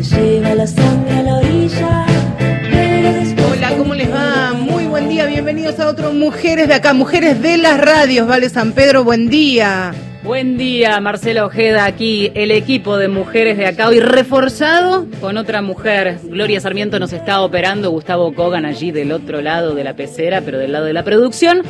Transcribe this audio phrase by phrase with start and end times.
[0.00, 2.06] Lleva la sangre a la orilla.
[3.50, 4.52] Hola, ¿cómo les va?
[4.52, 8.74] Muy buen día, bienvenidos a otro Mujeres de acá, Mujeres de las Radios, Vale San
[8.74, 9.92] Pedro, buen día.
[10.22, 15.62] Buen día, Marcela Ojeda, aquí el equipo de mujeres de acá, hoy reforzado con otra
[15.62, 16.20] mujer.
[16.22, 20.58] Gloria Sarmiento nos está operando, Gustavo Kogan allí del otro lado de la pecera, pero
[20.58, 21.62] del lado de la producción.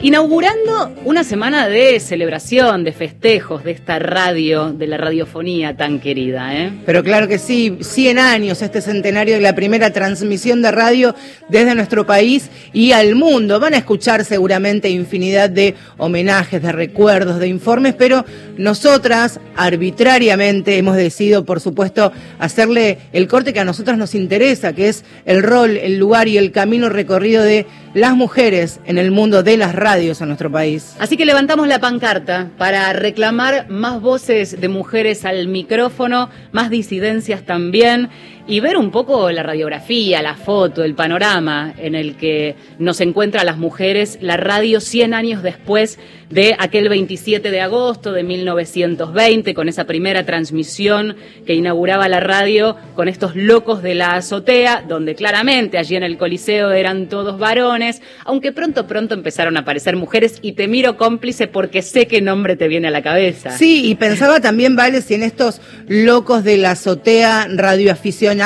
[0.00, 6.54] Inaugurando una semana de celebración, de festejos de esta radio, de la radiofonía tan querida,
[6.56, 6.72] ¿eh?
[6.86, 11.16] Pero claro que sí, 100 años, este centenario de la primera transmisión de radio
[11.48, 13.58] desde nuestro país y al mundo.
[13.58, 18.24] Van a escuchar seguramente infinidad de homenajes, de recuerdos, de informes, pero
[18.56, 24.90] nosotras arbitrariamente hemos decidido, por supuesto, hacerle el corte que a nosotras nos interesa, que
[24.90, 29.42] es el rol, el lugar y el camino recorrido de las mujeres en el mundo
[29.42, 30.94] de las radios en nuestro país.
[30.98, 37.42] Así que levantamos la pancarta para reclamar más voces de mujeres al micrófono, más disidencias
[37.42, 38.08] también,
[38.48, 43.44] y ver un poco la radiografía, la foto, el panorama en el que nos encuentran
[43.44, 45.98] las mujeres, la radio 100 años después
[46.30, 52.76] de aquel 27 de agosto de 1920, con esa primera transmisión que inauguraba la radio
[52.94, 58.00] con estos locos de la azotea, donde claramente allí en el Coliseo eran todos varones,
[58.24, 62.56] aunque pronto, pronto empezaron a aparecer mujeres y te miro cómplice porque sé qué nombre
[62.56, 63.50] te viene a la cabeza.
[63.50, 68.37] Sí, y pensaba también, Vale, si en estos locos de la azotea radioaficionados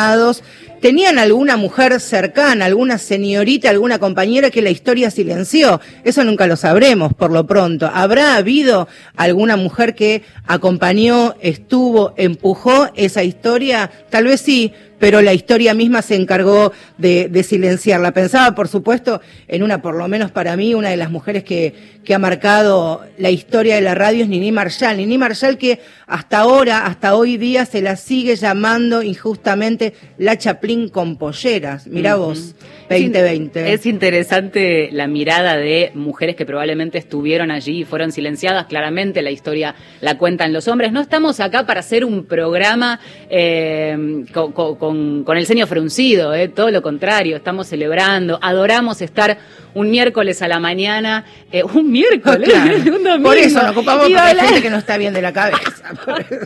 [0.81, 5.81] tenían alguna mujer cercana, alguna señorita, alguna compañera que la historia silenció.
[6.05, 7.91] Eso nunca lo sabremos, por lo pronto.
[7.93, 13.91] ¿Habrá habido alguna mujer que acompañó, estuvo, empujó esa historia?
[14.11, 18.13] Tal vez sí, pero la historia misma se encargó de, de, silenciarla.
[18.13, 21.75] Pensaba, por supuesto, en una, por lo menos para mí, una de las mujeres que,
[22.05, 24.99] que ha marcado la historia de la radio es Nini Marshall.
[24.99, 30.89] Nini Marshall que hasta ahora, hasta hoy día, se la sigue llamando injustamente la Chaplin
[30.89, 31.89] con polleras.
[31.89, 32.55] Mirá vos,
[32.93, 33.73] 2020.
[33.73, 38.67] Es interesante la mirada de mujeres que probablemente estuvieron allí y fueron silenciadas.
[38.67, 40.93] Claramente la historia la cuentan los hombres.
[40.93, 43.01] No estamos acá para hacer un programa
[43.31, 46.49] eh, con, con con, con, el ceño fruncido, ¿eh?
[46.49, 49.39] todo lo contrario, estamos celebrando, adoramos estar
[49.75, 52.77] un miércoles a la mañana, eh, un miércoles, claro.
[52.97, 53.29] un domingo.
[53.29, 55.93] Por eso nos ocupamos de la gente que no está bien de la cabeza.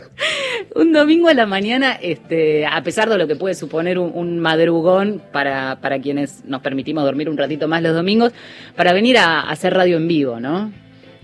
[0.75, 4.39] un domingo a la mañana, este, a pesar de lo que puede suponer un, un
[4.39, 8.33] madrugón para, para quienes nos permitimos dormir un ratito más los domingos,
[8.75, 10.71] para venir a, a hacer radio en vivo, ¿no?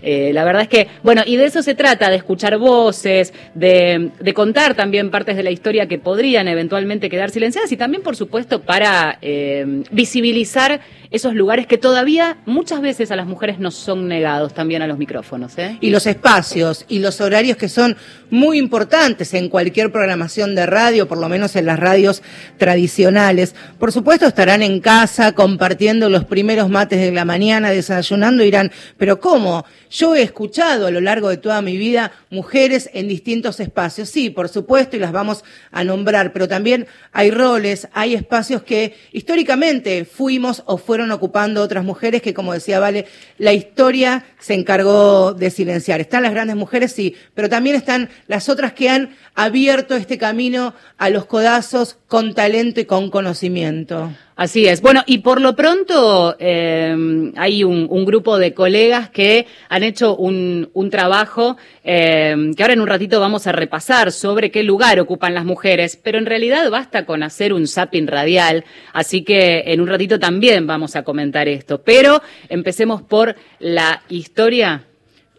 [0.06, 4.10] Eh, la verdad es que, bueno, y de eso se trata, de escuchar voces, de,
[4.20, 8.14] de, contar también partes de la historia que podrían eventualmente quedar silenciadas y también, por
[8.14, 10.80] supuesto, para eh, visibilizar
[11.14, 14.98] esos lugares que todavía muchas veces a las mujeres nos son negados también a los
[14.98, 15.56] micrófonos.
[15.58, 15.78] ¿eh?
[15.80, 17.96] Y los espacios y los horarios que son
[18.30, 22.20] muy importantes en cualquier programación de radio, por lo menos en las radios
[22.58, 23.54] tradicionales.
[23.78, 28.72] Por supuesto estarán en casa compartiendo los primeros mates de la mañana, desayunando, y dirán,
[28.98, 29.64] pero ¿cómo?
[29.92, 34.08] Yo he escuchado a lo largo de toda mi vida mujeres en distintos espacios.
[34.08, 38.96] Sí, por supuesto, y las vamos a nombrar, pero también hay roles, hay espacios que
[39.12, 43.06] históricamente fuimos o fueron ocupando otras mujeres que, como decía Vale,
[43.38, 46.00] la historia se encargó de silenciar.
[46.00, 50.74] Están las grandes mujeres, sí, pero también están las otras que han abierto este camino
[50.98, 54.12] a los codazos con talento y con conocimiento.
[54.36, 54.80] Así es.
[54.80, 60.16] Bueno, y por lo pronto eh, hay un, un, grupo de colegas que han hecho
[60.16, 64.98] un, un trabajo eh, que ahora en un ratito vamos a repasar sobre qué lugar
[64.98, 69.80] ocupan las mujeres, pero en realidad basta con hacer un zapping radial, así que en
[69.80, 71.82] un ratito también vamos a comentar esto.
[71.82, 74.82] Pero empecemos por la historia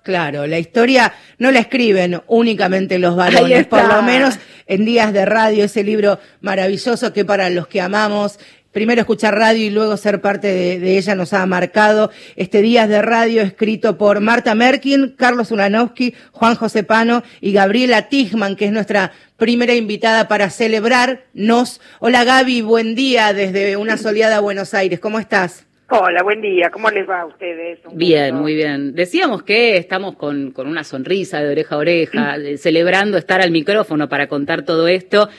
[0.05, 4.35] Claro, la historia no la escriben únicamente los varones, por lo menos
[4.67, 8.37] en días de radio, ese libro maravilloso que para los que amamos
[8.75, 12.89] primero escuchar radio y luego ser parte de, de, ella nos ha marcado este Días
[12.89, 18.65] de Radio escrito por Marta Merkin, Carlos Ulanowski, Juan José Pano y Gabriela Tigman, que
[18.65, 21.79] es nuestra primera invitada para celebrarnos.
[22.01, 25.65] Hola Gaby, buen día desde una soleada Buenos Aires, ¿cómo estás?
[25.87, 26.71] Hola, buen día.
[26.71, 27.79] ¿Cómo les va a ustedes?
[27.85, 28.41] Un bien, gusto.
[28.41, 28.95] muy bien.
[28.95, 34.09] Decíamos que estamos con, con, una sonrisa de oreja a oreja, celebrando estar al micrófono
[34.09, 35.29] para contar todo esto.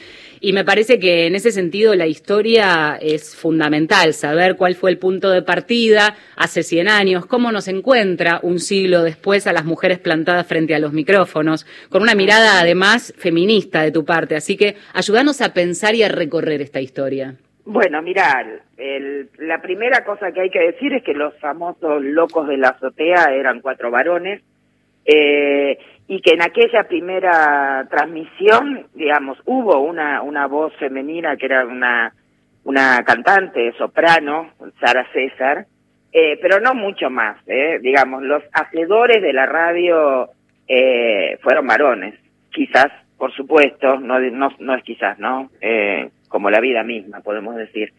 [0.40, 4.98] Y me parece que en ese sentido la historia es fundamental, saber cuál fue el
[4.98, 9.98] punto de partida hace 100 años, cómo nos encuentra un siglo después a las mujeres
[9.98, 14.36] plantadas frente a los micrófonos, con una mirada además feminista de tu parte.
[14.36, 17.36] Así que ayúdanos a pensar y a recorrer esta historia.
[17.64, 18.46] Bueno, mira,
[18.76, 22.68] el, la primera cosa que hay que decir es que los famosos locos de la
[22.68, 24.42] azotea eran cuatro varones
[25.06, 31.66] eh, y que en aquella primera transmisión, digamos, hubo una, una voz femenina que era
[31.66, 32.12] una,
[32.64, 34.50] una cantante, soprano,
[34.80, 35.66] Sara César,
[36.12, 40.30] eh, pero no mucho más, eh, digamos, los hacedores de la radio
[40.68, 42.14] eh, fueron varones,
[42.50, 42.88] quizás,
[43.18, 45.50] por supuesto, no, no, no es quizás, ¿no?
[45.60, 47.92] Eh, como la vida misma, podemos decir.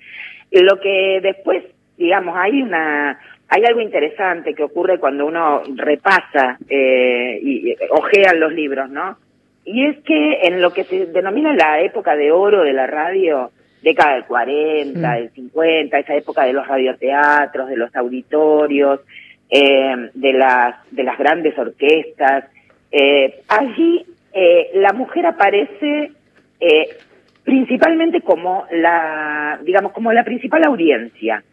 [0.51, 1.63] Lo que después,
[1.97, 8.33] digamos, hay una hay algo interesante que ocurre cuando uno repasa eh, y, y ojea
[8.33, 9.17] los libros, ¿no?
[9.65, 13.51] Y es que en lo que se denomina la época de oro de la radio,
[13.81, 15.15] década del 40, Mm.
[15.15, 19.01] del 50, esa época de los radioteatros, de los auditorios,
[19.49, 22.45] eh, de las de las grandes orquestas,
[22.91, 26.11] eh, allí eh, la mujer aparece
[26.59, 26.89] eh,
[27.43, 31.43] principalmente como la, digamos, como la principal audiencia.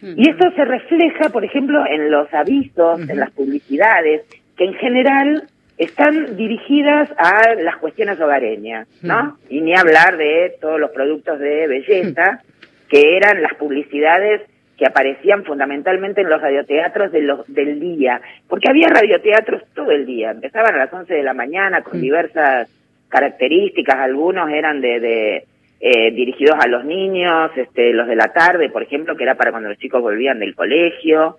[0.00, 4.22] Y esto se refleja, por ejemplo, en los avisos, en las publicidades,
[4.56, 5.44] que en general
[5.76, 9.38] están dirigidas a las cuestiones hogareñas, ¿no?
[9.48, 12.42] Y ni hablar de todos los productos de belleza,
[12.88, 14.42] que eran las publicidades
[14.76, 20.06] que aparecían fundamentalmente en los radioteatros de los, del día, porque había radioteatros todo el
[20.06, 22.68] día, empezaban a las 11 de la mañana con diversas
[23.08, 25.44] características, algunos eran de, de
[25.80, 29.50] eh, dirigidos a los niños, este, los de la tarde, por ejemplo, que era para
[29.50, 31.38] cuando los chicos volvían del colegio,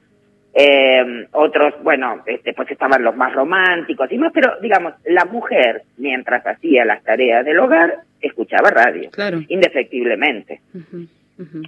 [0.54, 5.84] eh, otros, bueno, este, pues estaban los más románticos y más, pero digamos, la mujer,
[5.98, 9.40] mientras hacía las tareas del hogar, escuchaba radio, Claro.
[9.48, 10.62] indefectiblemente.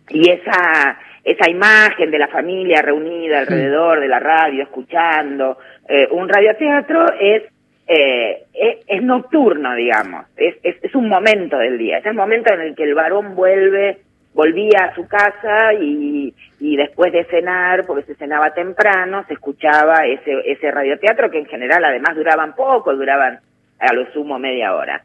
[0.09, 5.57] Y esa, esa imagen de la familia reunida alrededor de la radio, escuchando,
[5.87, 7.43] eh, un radioteatro es,
[7.93, 8.45] eh,
[8.87, 12.73] es, nocturno, digamos, es, es, es un momento del día, es el momento en el
[12.73, 13.97] que el varón vuelve,
[14.33, 20.05] volvía a su casa y, y después de cenar, porque se cenaba temprano, se escuchaba
[20.05, 23.39] ese, ese radioteatro que en general además duraban poco, duraban
[23.79, 25.03] a lo sumo media hora.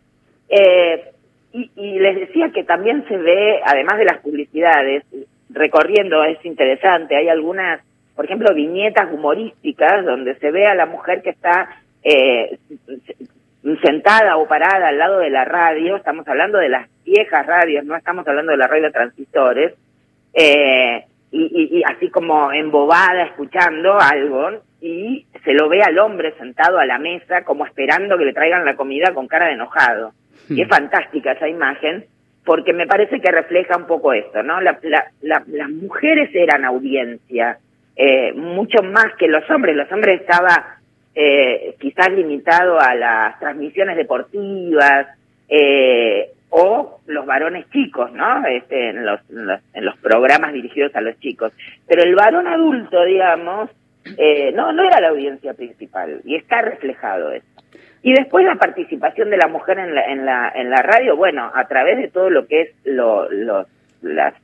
[0.48, 1.10] Eh,
[1.54, 5.02] y, y les decía que también se ve, además de las publicidades,
[5.50, 7.80] recorriendo es interesante, hay algunas,
[8.14, 11.68] por ejemplo, viñetas humorísticas donde se ve a la mujer que está
[12.08, 12.58] eh,
[13.82, 17.96] sentada o parada al lado de la radio, estamos hablando de las viejas radios, no
[17.96, 19.74] estamos hablando de la radio de transistores,
[20.34, 26.32] eh, y, y, y así como embobada escuchando algo, y se lo ve al hombre
[26.38, 30.12] sentado a la mesa como esperando que le traigan la comida con cara de enojado.
[30.48, 32.04] Y es fantástica esa imagen
[32.44, 34.60] porque me parece que refleja un poco esto, ¿no?
[34.60, 37.58] La, la, la- las mujeres eran audiencia,
[37.96, 39.74] eh, mucho más que los hombres.
[39.74, 40.75] Los hombres estaba
[41.18, 45.06] eh, quizás limitado a las transmisiones deportivas
[45.48, 48.44] eh, o los varones chicos, ¿no?
[48.46, 51.52] Este, en, los, en, los, en los programas dirigidos a los chicos.
[51.88, 53.70] Pero el varón adulto, digamos,
[54.18, 57.46] eh, no, no era la audiencia principal y está reflejado eso.
[58.02, 61.50] Y después la participación de la mujer en la, en la, en la radio, bueno,
[61.52, 63.26] a través de todo lo que es lo,
[64.02, 64.34] las,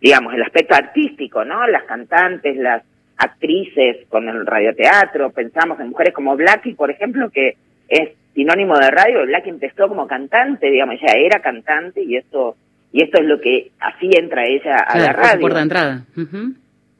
[0.00, 1.64] digamos, el aspecto artístico, ¿no?
[1.68, 2.82] Las cantantes, las
[3.18, 7.56] actrices con el radioteatro, pensamos en mujeres como Blackie, por ejemplo, que
[7.88, 12.56] es sinónimo de radio, Blackie empezó como cantante, digamos, ella era cantante y esto,
[12.92, 15.40] y esto es lo que así entra ella a la Claro, radio.
[15.40, 16.00] puerta de entrada.
[16.16, 16.54] Ujú.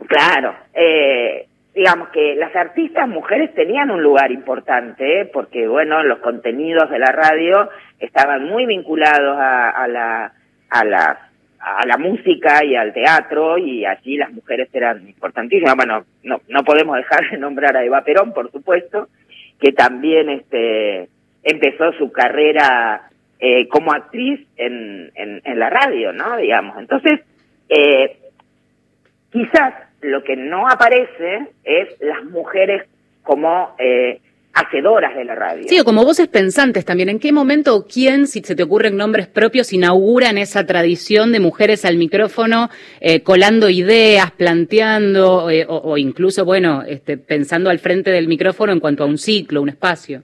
[0.09, 5.31] Claro, eh, digamos que las artistas mujeres tenían un lugar importante, ¿eh?
[5.33, 7.69] porque bueno, los contenidos de la radio
[8.01, 10.33] estaban muy vinculados a, a la
[10.71, 11.28] a la
[11.61, 15.75] a la música y al teatro y allí las mujeres eran importantísimas.
[15.77, 19.09] Bueno, no no podemos dejar de nombrar a Eva Perón, por supuesto,
[19.61, 21.09] que también este
[21.43, 23.09] empezó su carrera
[23.41, 26.37] eh, como actriz en, en, la radio, ¿no?
[26.37, 26.77] Digamos.
[26.79, 27.21] Entonces,
[27.69, 28.19] eh,
[29.31, 32.83] quizás lo que no aparece es las mujeres
[33.23, 34.21] como eh,
[34.55, 35.65] hacedoras de la radio.
[35.67, 37.09] Sí, o como voces pensantes también.
[37.09, 41.41] ¿En qué momento o quién, si se te ocurren nombres propios, inauguran esa tradición de
[41.41, 42.69] mujeres al micrófono,
[43.01, 48.73] eh, colando ideas, planteando, eh, o, o incluso, bueno, este, pensando al frente del micrófono
[48.73, 50.23] en cuanto a un ciclo, un espacio?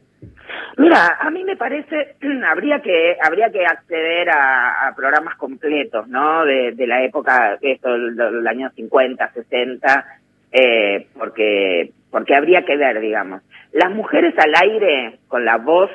[0.77, 2.17] Mira, a mí me parece
[2.47, 6.45] habría que habría que acceder a, a programas completos, ¿no?
[6.45, 10.07] De, de la época esto, del, del año 50, 60,
[10.53, 13.43] eh, porque porque habría que ver, digamos,
[13.73, 15.91] las mujeres al aire con la voz,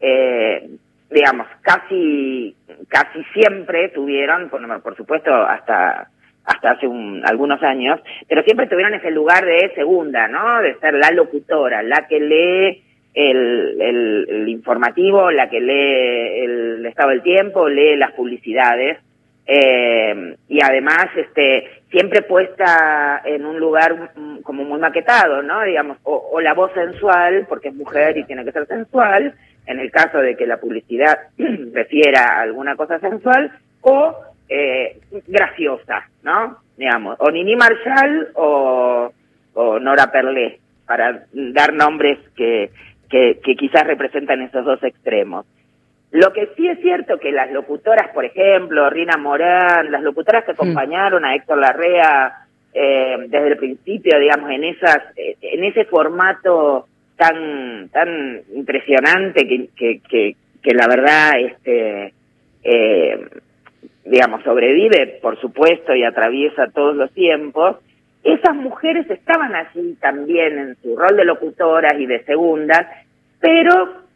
[0.00, 0.66] eh,
[1.10, 2.56] digamos, casi
[2.88, 6.08] casi siempre tuvieron, por, supuesto, hasta
[6.46, 10.62] hasta hace un, algunos años, pero siempre tuvieron ese lugar de segunda, ¿no?
[10.62, 12.82] De ser la locutora, la que lee
[13.12, 19.00] el, el, el informativo, la que lee el estado del tiempo, lee las publicidades,
[19.46, 25.62] eh, y además este siempre puesta en un lugar mm, como muy maquetado, ¿no?
[25.62, 29.34] Digamos, o, o la voz sensual, porque es mujer y tiene que ser sensual,
[29.66, 31.18] en el caso de que la publicidad
[31.72, 33.52] refiera a alguna cosa sensual,
[33.82, 34.14] o
[34.48, 36.58] eh, graciosa, ¿no?
[36.76, 39.10] Digamos, o Nini Marshall o,
[39.80, 42.70] Nora Perlé, para dar nombres que,
[43.10, 45.44] que quizás representan esos dos extremos.
[46.10, 50.52] Lo que sí es cierto que las locutoras, por ejemplo, Rina Morán, las locutoras que
[50.52, 56.86] acompañaron a Héctor Larrea eh, desde el principio, digamos, en esas, eh, en ese formato
[57.16, 62.14] tan, tan impresionante que, que, que, que la verdad, este,
[62.62, 63.28] eh,
[64.04, 67.76] digamos, sobrevive, por supuesto, y atraviesa todos los tiempos,
[68.24, 72.86] esas mujeres estaban allí también en su rol de locutoras y de segundas,
[73.40, 74.07] pero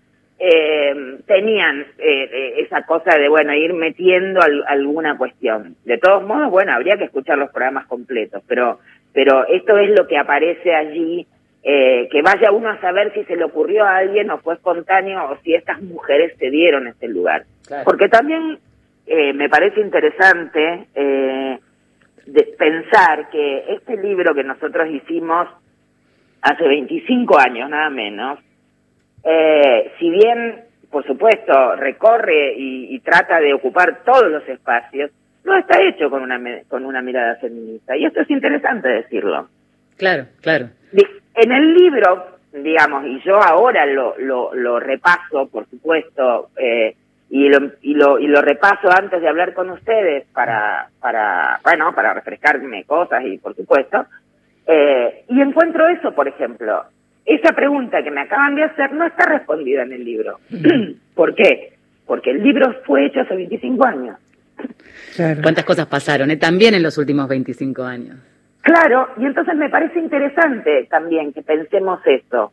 [0.45, 5.77] eh, tenían eh, esa cosa de, bueno, ir metiendo al, alguna cuestión.
[5.85, 8.81] De todos modos, bueno, habría que escuchar los programas completos, pero,
[9.13, 11.25] pero esto es lo que aparece allí,
[11.63, 15.31] eh, que vaya uno a saber si se le ocurrió a alguien o fue espontáneo
[15.31, 17.45] o si estas mujeres se dieron ese lugar.
[17.65, 17.85] Claro.
[17.85, 18.59] Porque también
[19.07, 21.59] eh, me parece interesante eh,
[22.27, 25.47] de pensar que este libro que nosotros hicimos
[26.41, 28.41] hace 25 años, nada menos,
[29.25, 35.11] eh, si bien, por supuesto, recorre y, y, trata de ocupar todos los espacios,
[35.45, 37.97] no está hecho con una, con una mirada feminista.
[37.97, 39.49] Y esto es interesante decirlo.
[39.97, 40.69] Claro, claro.
[41.35, 46.95] En el libro, digamos, y yo ahora lo, lo, lo repaso, por supuesto, eh,
[47.35, 51.95] y lo, y lo y lo repaso antes de hablar con ustedes para para bueno
[51.95, 54.05] para refrescarme cosas y por supuesto
[54.67, 56.85] eh, y encuentro eso por ejemplo
[57.25, 60.39] esa pregunta que me acaban de hacer no está respondida en el libro
[61.15, 61.75] ¿por qué?
[62.07, 64.19] porque el libro fue hecho hace 25 años
[65.15, 65.43] claro.
[65.43, 66.37] cuántas cosas pasaron eh?
[66.37, 68.17] también en los últimos 25 años
[68.61, 72.53] claro y entonces me parece interesante también que pensemos eso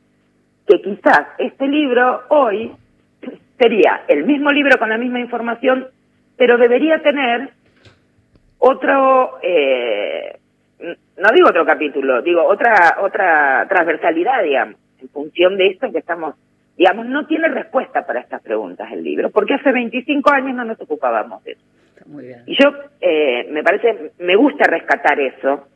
[0.68, 2.72] que quizás este libro hoy
[3.60, 5.88] sería el mismo libro con la misma información,
[6.38, 7.50] pero debería tener
[8.58, 10.39] otro, eh,
[10.80, 16.36] no digo otro capítulo, digo otra otra transversalidad, digamos, en función de esto que estamos,
[16.78, 20.80] digamos, no tiene respuesta para estas preguntas el libro, porque hace 25 años no nos
[20.80, 21.62] ocupábamos de eso.
[22.06, 22.44] Muy bien.
[22.46, 22.72] Y yo,
[23.02, 25.68] eh, me parece, me gusta rescatar eso,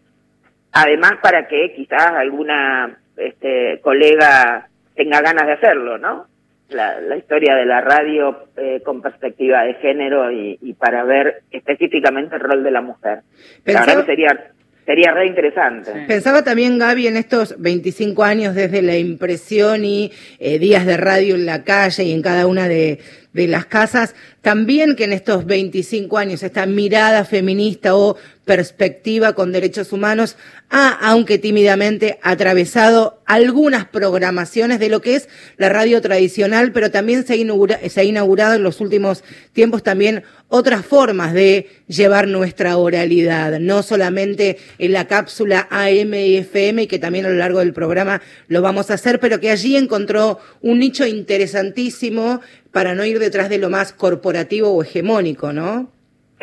[0.72, 6.28] además para que quizás alguna este, colega tenga ganas de hacerlo, ¿no?
[6.74, 11.44] la, la, historia de la radio eh, con perspectiva de género y, y, para ver
[11.52, 13.22] específicamente el rol de la mujer.
[13.64, 14.52] Pensaba, la verdad que sería,
[14.86, 15.92] sería re interesante.
[15.94, 16.00] Sí.
[16.08, 21.36] Pensaba también, Gaby, en estos 25 años desde la impresión y eh, días de radio
[21.36, 23.00] en la calle y en cada una de,
[23.34, 29.52] de las casas, también que en estos 25 años esta mirada feminista o perspectiva con
[29.52, 30.36] derechos humanos
[30.70, 37.26] ha, aunque tímidamente, atravesado algunas programaciones de lo que es la radio tradicional, pero también
[37.26, 39.24] se ha, inaugura, se ha inaugurado en los últimos
[39.54, 46.38] tiempos también otras formas de llevar nuestra oralidad, no solamente en la cápsula AM y
[46.38, 49.78] FM, que también a lo largo del programa lo vamos a hacer, pero que allí
[49.78, 55.92] encontró un nicho interesantísimo para no ir detrás de lo más corporativo o hegemónico, ¿no?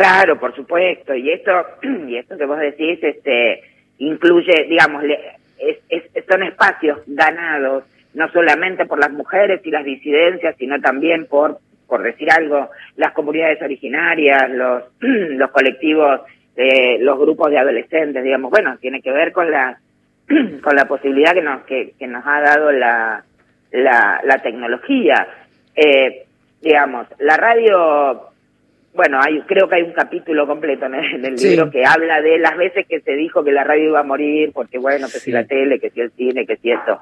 [0.01, 1.15] Claro, por supuesto.
[1.15, 1.53] Y esto,
[2.09, 3.63] y esto que vos decís, este,
[3.99, 5.05] incluye, digamos,
[5.59, 11.27] es, es, son espacios ganados no solamente por las mujeres y las disidencias, sino también
[11.27, 16.23] por, por decir algo, las comunidades originarias, los, los colectivos,
[16.57, 19.79] eh, los grupos de adolescentes, digamos, bueno, tiene que ver con la,
[20.63, 23.23] con la posibilidad que nos, que, que nos ha dado la,
[23.71, 25.29] la, la tecnología.
[25.77, 26.25] Eh,
[26.63, 28.30] digamos, la radio,
[28.95, 31.51] bueno, hay, creo que hay un capítulo completo en el, en el sí.
[31.51, 34.51] libro que habla de las veces que se dijo que la radio iba a morir,
[34.53, 35.27] porque bueno, que sí.
[35.27, 36.99] si la tele, que si el cine, que si esto.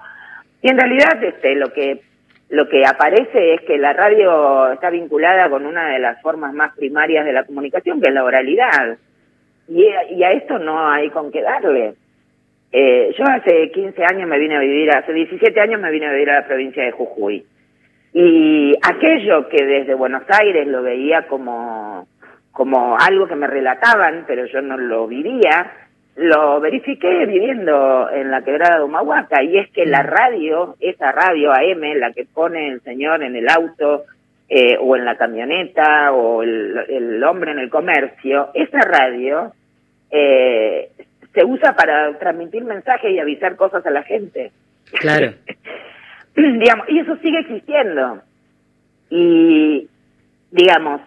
[0.63, 2.01] Y en realidad, este, lo que
[2.51, 6.75] lo que aparece es que la radio está vinculada con una de las formas más
[6.75, 8.97] primarias de la comunicación, que es la oralidad.
[9.69, 11.95] Y, y a esto no hay con qué darle.
[12.73, 16.13] Eh, yo hace 15 años me vine a vivir, hace 17 años me vine a
[16.13, 17.45] vivir a la provincia de Jujuy.
[18.13, 22.09] Y aquello que desde Buenos Aires lo veía como,
[22.53, 25.73] como algo que me relataban, pero yo no lo vivía,
[26.17, 31.53] lo verifiqué viviendo en la quebrada de Humahuaca, y es que la radio, esa radio
[31.53, 34.05] AM, la que pone el señor en el auto,
[34.49, 39.53] eh, o en la camioneta, o el, el hombre en el comercio, esa radio
[40.11, 40.91] eh,
[41.35, 44.51] se usa para transmitir mensajes y avisar cosas a la gente.
[44.93, 45.33] Claro.
[46.59, 48.21] digamos, y eso sigue existiendo.
[49.11, 49.89] Y,
[50.51, 51.01] digamos,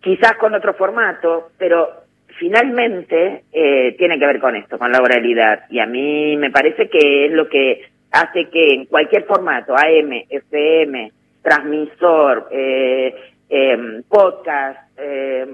[0.00, 2.04] quizás con otro formato, pero
[2.38, 5.64] finalmente eh, tiene que ver con esto, con la oralidad.
[5.70, 10.24] Y a mí me parece que es lo que hace que en cualquier formato, AM,
[10.28, 11.12] FM,
[11.42, 13.14] transmisor, eh,
[13.48, 15.46] eh, podcast, eh,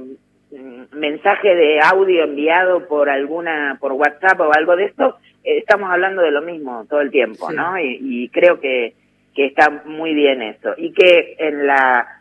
[0.93, 6.31] mensaje de audio enviado por alguna, por WhatsApp o algo de esto, estamos hablando de
[6.31, 7.57] lo mismo todo el tiempo, Sí.
[7.57, 7.79] ¿no?
[7.79, 8.95] Y, y creo que,
[9.35, 10.75] que está muy bien eso.
[10.77, 12.21] Y que en la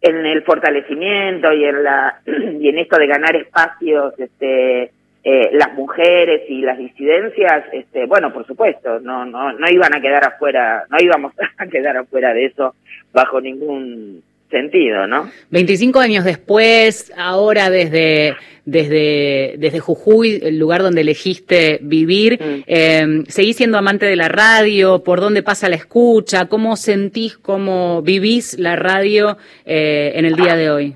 [0.00, 4.92] en el fortalecimiento y en la y en esto de ganar espacios este
[5.24, 10.00] eh, las mujeres y las disidencias este bueno por supuesto no no no iban a
[10.00, 12.76] quedar afuera no íbamos a quedar afuera de eso
[13.12, 21.00] bajo ningún sentido no 25 años después, ahora desde, desde, desde Jujuy, el lugar donde
[21.02, 22.62] elegiste vivir, Mm.
[22.66, 25.02] eh, ¿seguís siendo amante de la radio?
[25.02, 26.46] ¿Por dónde pasa la escucha?
[26.48, 29.36] ¿Cómo sentís, cómo vivís la radio
[29.66, 30.94] eh, en el día de hoy?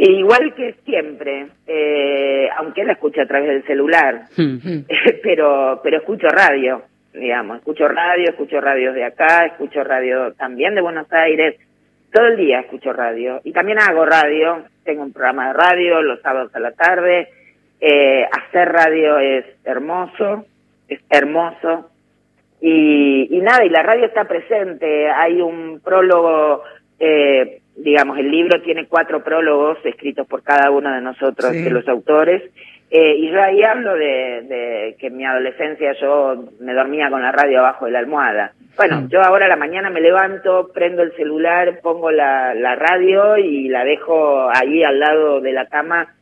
[0.00, 4.58] igual que siempre eh, aunque la escucho a través del celular Hmm.
[5.24, 10.82] pero pero escucho radio digamos escucho radio escucho radios de acá escucho radio también de
[10.82, 11.56] Buenos Aires
[12.12, 13.40] todo el día escucho radio.
[13.44, 14.64] Y también hago radio.
[14.84, 17.28] Tengo un programa de radio los sábados a la tarde.
[17.80, 20.44] Eh, hacer radio es hermoso
[20.88, 21.90] es hermoso.
[22.60, 25.08] Y, y nada y la radio está presente.
[25.10, 26.62] Hay un prólogo
[26.98, 31.62] eh, digamos el libro tiene cuatro prólogos escritos por cada uno de nosotros Sí.
[31.62, 32.42] de los autores
[32.90, 37.22] eh, y yo ahí hablo de, de que en mi adolescencia yo me dormía con
[37.22, 38.52] la radio abajo de la almohada.
[38.76, 39.08] Bueno, Mm.
[39.08, 43.68] yo ahora a la mañana me levanto, prendo el celular, pongo la, la radio y
[43.68, 46.14] la dejo ahí al lado de la cama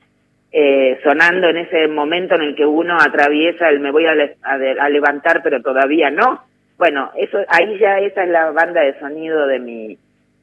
[0.53, 4.37] eh, sonando en ese momento en el que uno atraviesa el me voy a, le-
[4.43, 6.41] a de- a levantar pero todavía no.
[6.79, 9.99] Bueno, eso ahí ya esa es la banda de sonido de mi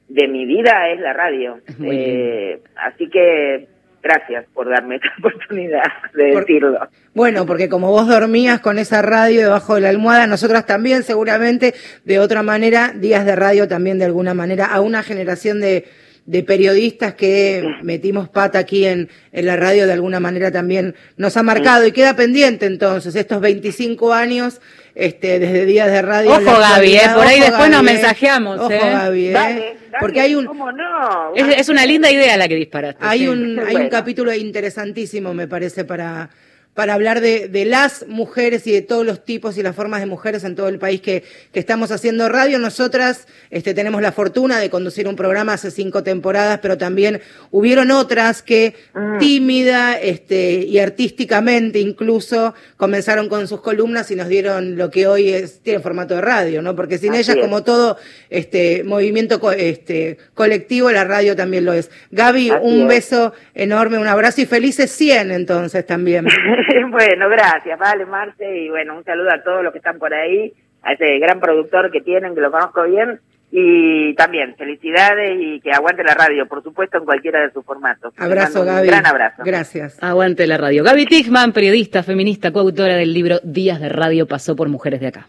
[0.10, 1.58] de mi vida es la radio.
[1.84, 3.68] Eh, así que
[4.04, 5.84] gracias por darme esta oportunidad
[6.14, 6.88] de Por- decirlo.
[7.14, 11.74] Bueno, porque como vos dormías con esa radio debajo de la almohada, nosotras también seguramente
[12.04, 15.86] de otra manera, días de radio también de alguna manera, a una generación de,
[16.26, 21.36] de periodistas que metimos pata aquí en, en la radio de alguna manera también nos
[21.36, 24.62] ha marcado y queda pendiente entonces estos 25 años
[24.96, 26.32] este, desde días de radio.
[26.32, 27.94] Ojo, Gaby, eh, por ahí Ojo, después nos Gaby, eh.
[27.94, 28.80] mensajeamos, Ojo, eh.
[28.80, 29.32] Gaby, eh.
[29.32, 31.36] Dale, dale, porque hay un, ¿Cómo no?
[31.36, 33.04] Es, es una linda idea la que disparaste.
[33.04, 33.28] hay sí.
[33.28, 36.30] un, hay un capítulo interesantísimo, me parece, para,
[36.74, 40.06] para hablar de, de las mujeres y de todos los tipos y las formas de
[40.08, 42.58] mujeres en todo el país que, que estamos haciendo radio.
[42.60, 47.92] Nosotras este, tenemos la fortuna de conducir un programa hace cinco temporadas, pero también hubieron
[47.92, 49.18] otras que Mm.
[49.20, 55.30] tímida este, y artísticamente incluso comenzaron con sus columnas y nos dieron lo que hoy
[55.30, 56.76] es, tiene formato de radio, ¿no?
[56.76, 57.42] Porque sin Así ellas, es.
[57.42, 57.98] como todo
[58.30, 61.90] este movimiento co- este, colectivo, la radio también lo es.
[62.12, 62.88] Gaby, Así un es.
[62.88, 66.26] beso enorme, un abrazo y felices 100 entonces también.
[66.92, 70.54] bueno, gracias, vale, Marce, y bueno, un saludo a todos los que están por ahí,
[70.82, 73.20] a ese gran productor que tienen, que lo conozco bien,
[73.56, 78.12] y también felicidades y que aguante la radio, por supuesto, en cualquiera de sus formatos.
[78.18, 78.88] Abrazo, un Gaby.
[78.88, 79.44] gran abrazo.
[79.46, 80.02] Gracias.
[80.02, 80.84] Aguante la radio.
[80.84, 85.28] Gaby Tichman, periodista, feminista, coautora del libro Días de Radio, pasó por Mujeres de Acá.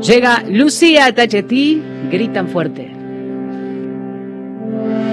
[0.00, 2.89] Llega Lucía Tachetti, gritan fuerte.
[4.70, 5.09] Chica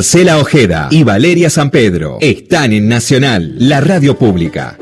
[0.00, 4.79] Marcela Ojeda y Valeria San Pedro están en Nacional, la radio pública.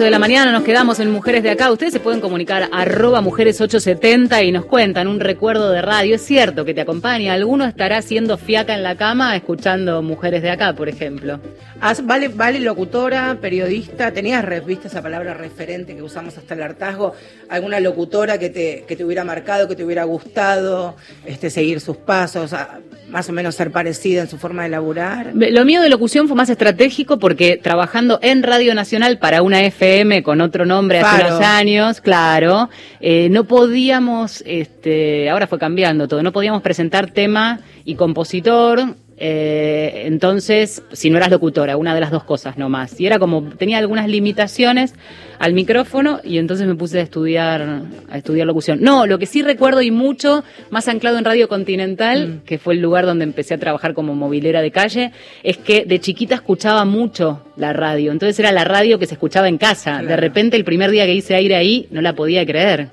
[0.00, 1.70] Hasta las 11 de la mañana nos quedamos en Mujeres de Acá.
[1.70, 6.14] Ustedes se pueden comunicar arroba mujeres870 y nos cuentan un recuerdo de radio.
[6.14, 7.34] Es cierto que te acompaña.
[7.34, 11.38] Alguno estará haciendo fiaca en la cama escuchando Mujeres de Acá, por ejemplo.
[12.04, 17.14] Vale, vale, locutora, periodista, tenías viste esa palabra referente que usamos hasta el hartazgo,
[17.50, 21.96] alguna locutora que te, que te hubiera marcado, que te hubiera gustado, este, seguir sus
[21.96, 22.54] pasos,
[23.08, 25.32] más o menos ser parecida en su forma de laburar.
[25.34, 29.89] Lo mío de locución fue más estratégico porque trabajando en Radio Nacional para una FM
[30.22, 36.22] con otro nombre hace unos años, claro, eh, no podíamos, este, ahora fue cambiando todo,
[36.22, 38.94] no podíamos presentar tema y compositor.
[39.22, 42.98] Eh, entonces, si no eras locutora, una de las dos cosas nomás.
[42.98, 44.94] Y era como, tenía algunas limitaciones
[45.38, 48.78] al micrófono y entonces me puse a estudiar, a estudiar locución.
[48.80, 52.80] No, lo que sí recuerdo y mucho, más anclado en Radio Continental, que fue el
[52.80, 57.42] lugar donde empecé a trabajar como movilera de calle, es que de chiquita escuchaba mucho
[57.56, 58.12] la radio.
[58.12, 60.02] Entonces era la radio que se escuchaba en casa.
[60.02, 62.88] De repente el primer día que hice aire ahí, no la podía creer.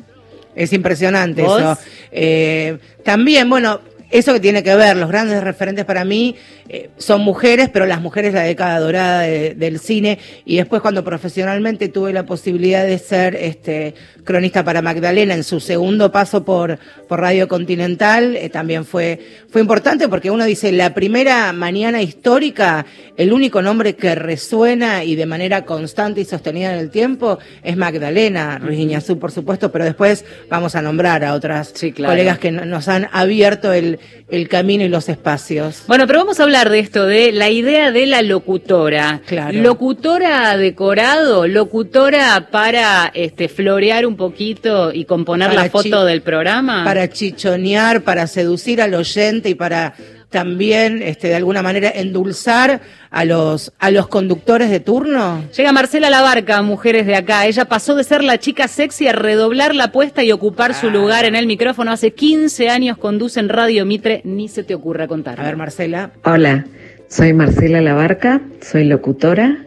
[0.55, 1.61] Es impresionante ¿Vos?
[1.61, 1.77] eso.
[2.11, 6.35] Eh, también, bueno, eso que tiene que ver, los grandes referentes para mí
[6.69, 10.19] eh, son mujeres, pero las mujeres la década dorada de- del cine.
[10.45, 15.59] Y después cuando profesionalmente tuve la posibilidad de ser este cronista para Magdalena en su
[15.59, 16.77] segundo paso por,
[17.07, 22.85] por Radio Continental, eh, también fue, fue importante porque uno dice, la primera mañana histórica,
[23.15, 27.77] el único nombre que resuena y de manera constante y sostenida en el tiempo es
[27.77, 32.11] Magdalena, Ruiz Iñazú, por supuesto, pero después vamos a nombrar a otras Sí, claro.
[32.13, 33.99] colegas que no- nos han abierto el,
[34.29, 35.83] el camino y los espacios.
[35.87, 39.21] Bueno, pero vamos a hablar de esto, de la idea de la locutora.
[39.25, 39.61] Claro.
[39.61, 46.83] Locutora decorado, locutora para este, florear un poquito y componer Para la foto del programa.
[46.83, 49.93] Para chichonear, para seducir al oyente y para
[50.29, 55.43] también, este, de alguna manera, endulzar a los, a los conductores de turno.
[55.55, 57.45] Llega Marcela Labarca, Mujeres de Acá.
[57.45, 61.25] Ella pasó de ser la chica sexy a redoblar la apuesta y ocupar su lugar
[61.25, 61.91] en el micrófono.
[61.91, 65.39] Hace 15 años conduce en Radio Mitre, ni se te ocurra contar.
[65.39, 66.11] A ver, Marcela.
[66.23, 66.65] Hola,
[67.07, 69.65] soy Marcela Labarca, soy locutora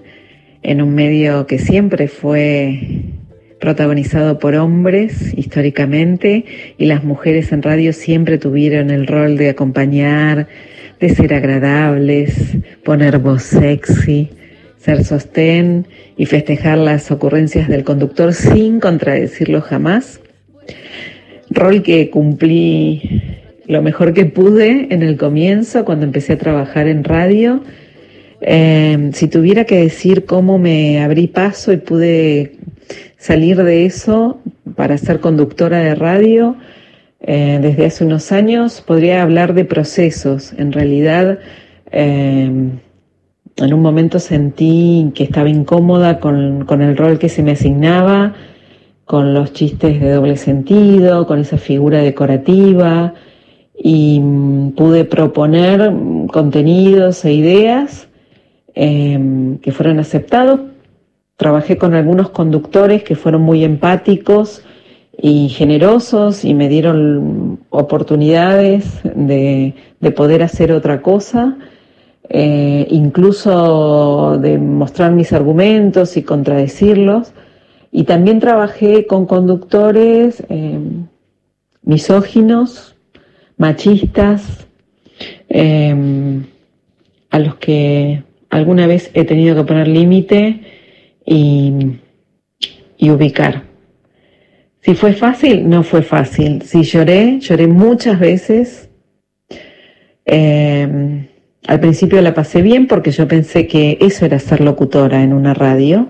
[0.62, 3.19] en un medio que siempre fue
[3.60, 6.44] protagonizado por hombres históricamente
[6.78, 10.48] y las mujeres en radio siempre tuvieron el rol de acompañar,
[10.98, 14.30] de ser agradables, poner voz sexy,
[14.78, 20.20] ser sostén y festejar las ocurrencias del conductor sin contradecirlo jamás.
[21.50, 23.02] Rol que cumplí
[23.66, 27.62] lo mejor que pude en el comienzo cuando empecé a trabajar en radio.
[28.40, 32.56] Eh, si tuviera que decir cómo me abrí paso y pude
[33.20, 34.40] salir de eso
[34.76, 36.56] para ser conductora de radio
[37.20, 40.54] eh, desde hace unos años, podría hablar de procesos.
[40.54, 41.38] En realidad,
[41.92, 42.50] eh,
[43.56, 48.34] en un momento sentí que estaba incómoda con, con el rol que se me asignaba,
[49.04, 53.12] con los chistes de doble sentido, con esa figura decorativa
[53.76, 58.08] y mm, pude proponer mm, contenidos e ideas
[58.74, 60.60] eh, que fueron aceptados.
[61.40, 64.62] Trabajé con algunos conductores que fueron muy empáticos
[65.16, 71.56] y generosos y me dieron oportunidades de, de poder hacer otra cosa,
[72.28, 77.32] eh, incluso de mostrar mis argumentos y contradecirlos.
[77.90, 80.78] Y también trabajé con conductores eh,
[81.80, 82.96] misóginos,
[83.56, 84.66] machistas,
[85.48, 86.42] eh,
[87.30, 90.79] a los que alguna vez he tenido que poner límite
[91.30, 93.62] y, ubicar.
[94.80, 96.62] Si fue fácil, no fue fácil.
[96.62, 98.88] Si lloré, lloré muchas veces.
[100.26, 101.28] Eh,
[101.66, 105.54] al principio la pasé bien porque yo pensé que eso era ser locutora en una
[105.54, 106.08] radio.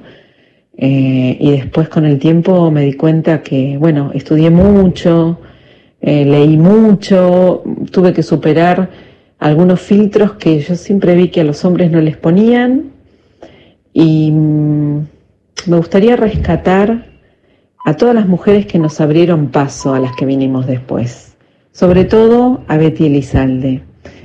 [0.77, 5.41] Eh, y después con el tiempo me di cuenta que, bueno, estudié mucho,
[6.01, 8.89] eh, leí mucho, tuve que superar
[9.39, 13.00] algunos filtros que yo siempre vi que a los hombres no les ponían.
[13.93, 14.99] Y mm,
[15.67, 17.07] me gustaría rescatar
[17.85, 21.37] a todas las mujeres que nos abrieron paso a las que vinimos después.
[21.73, 23.83] Sobre todo a Betty Elizalde.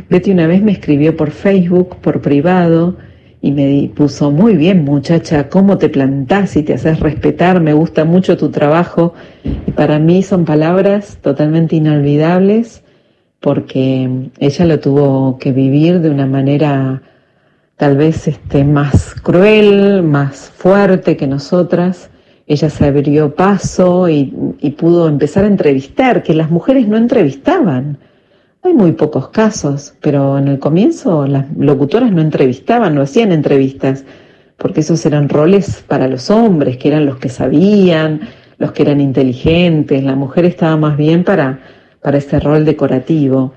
[0.10, 2.98] Betty una vez me escribió por Facebook, por privado,
[3.42, 8.04] y me puso, muy bien muchacha, cómo te plantás y te haces respetar, me gusta
[8.04, 9.14] mucho tu trabajo.
[9.44, 12.82] Y para mí son palabras totalmente inolvidables
[13.40, 17.04] porque ella lo tuvo que vivir de una manera
[17.78, 22.10] tal vez este, más cruel, más fuerte que nosotras.
[22.48, 24.26] Ella se abrió paso y,
[24.78, 27.98] pudo empezar a entrevistar, que las mujeres no entrevistaban.
[28.62, 34.06] Hay muy pocos casos, pero en el comienzo las locutoras no entrevistaban, no hacían entrevistas,
[34.58, 38.22] porque esos eran roles para los hombres, que eran los que sabían,
[38.58, 40.04] los que eran inteligentes.
[40.04, 41.60] La mujer estaba más bien para,
[42.02, 43.54] para ese rol decorativo.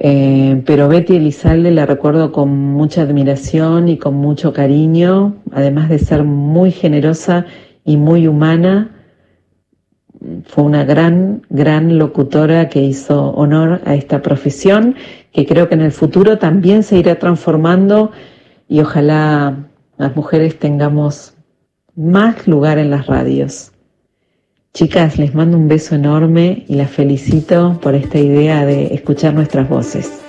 [0.00, 5.98] Eh, pero Betty Elizalde la recuerdo con mucha admiración y con mucho cariño, además de
[5.98, 7.46] ser muy generosa
[7.84, 8.94] y muy humana
[10.46, 14.96] fue una gran, gran locutora que hizo honor a esta profesión,
[15.32, 18.10] que creo que en el futuro también se irá transformando
[18.68, 21.34] y ojalá las mujeres tengamos
[21.94, 23.72] más lugar en las radios.
[24.74, 29.68] Chicas, les mando un beso enorme y las felicito por esta idea de escuchar nuestras
[29.68, 30.20] voces.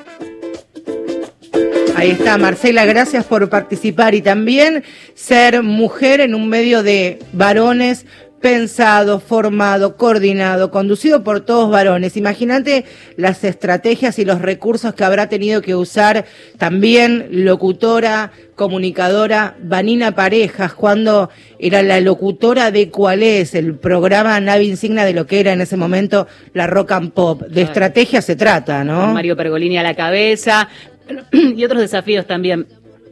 [1.95, 4.83] Ahí está, Marcela, gracias por participar y también
[5.15, 8.05] ser mujer en un medio de varones
[8.41, 12.17] pensado, formado, coordinado, conducido por todos varones.
[12.17, 16.25] Imagínate las estrategias y los recursos que habrá tenido que usar
[16.57, 24.63] también locutora, comunicadora Vanina Parejas, cuando era la locutora de cuál es el programa nave
[24.63, 27.41] insignia de lo que era en ese momento la rock and pop.
[27.43, 29.13] De estrategia se trata, ¿no?
[29.13, 30.69] Mario Pergolini a la cabeza
[31.31, 32.67] y otros desafíos también.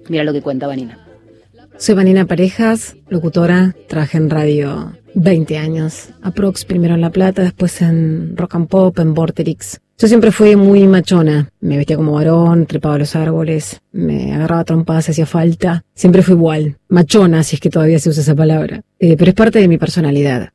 [0.09, 1.06] Mira lo que cuenta Vanina.
[1.79, 6.09] Soy Vanina Parejas, locutora, trabajé en radio 20 años.
[6.23, 9.79] Aprox primero en La Plata, después en Rock and Pop, en Vorterix.
[9.99, 11.49] Yo siempre fui muy machona.
[11.59, 15.83] Me vestía como varón, trepaba a los árboles, me agarraba trompadas si hacía falta.
[15.93, 16.77] Siempre fui igual.
[16.89, 18.81] Machona, si es que todavía se usa esa palabra.
[18.99, 20.49] Eh, pero es parte de mi personalidad.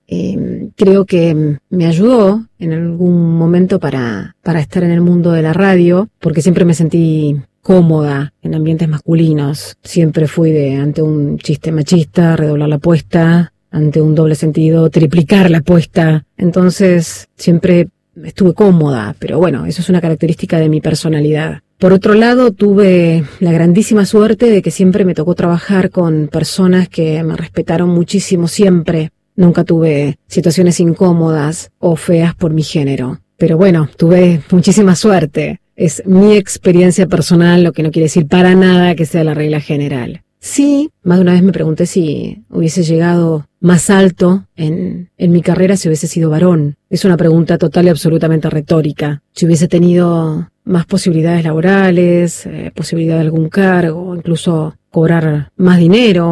[0.77, 5.53] Creo que me ayudó en algún momento para, para estar en el mundo de la
[5.53, 9.77] radio, porque siempre me sentí cómoda en ambientes masculinos.
[9.83, 15.51] Siempre fui de, ante un chiste machista, redoblar la apuesta, ante un doble sentido, triplicar
[15.51, 16.27] la apuesta.
[16.37, 17.89] Entonces, siempre
[18.23, 21.63] estuve cómoda, pero bueno, eso es una característica de mi personalidad.
[21.79, 26.89] Por otro lado, tuve la grandísima suerte de que siempre me tocó trabajar con personas
[26.89, 29.11] que me respetaron muchísimo siempre.
[29.35, 33.21] Nunca tuve situaciones incómodas o feas por mi género.
[33.37, 35.62] Pero bueno, tuve muchísima suerte.
[35.83, 39.59] Es mi experiencia personal, lo que no quiere decir para nada que sea la regla
[39.59, 40.23] general.
[40.39, 45.43] Sí, más de una vez me pregunté si hubiese llegado más alto en, en mi
[45.43, 46.77] carrera si hubiese sido varón.
[46.89, 49.25] Es una pregunta total y absolutamente retórica.
[49.33, 56.29] Si hubiese tenido más posibilidades laborales, eh, posibilidad de algún cargo, incluso cobrar más dinero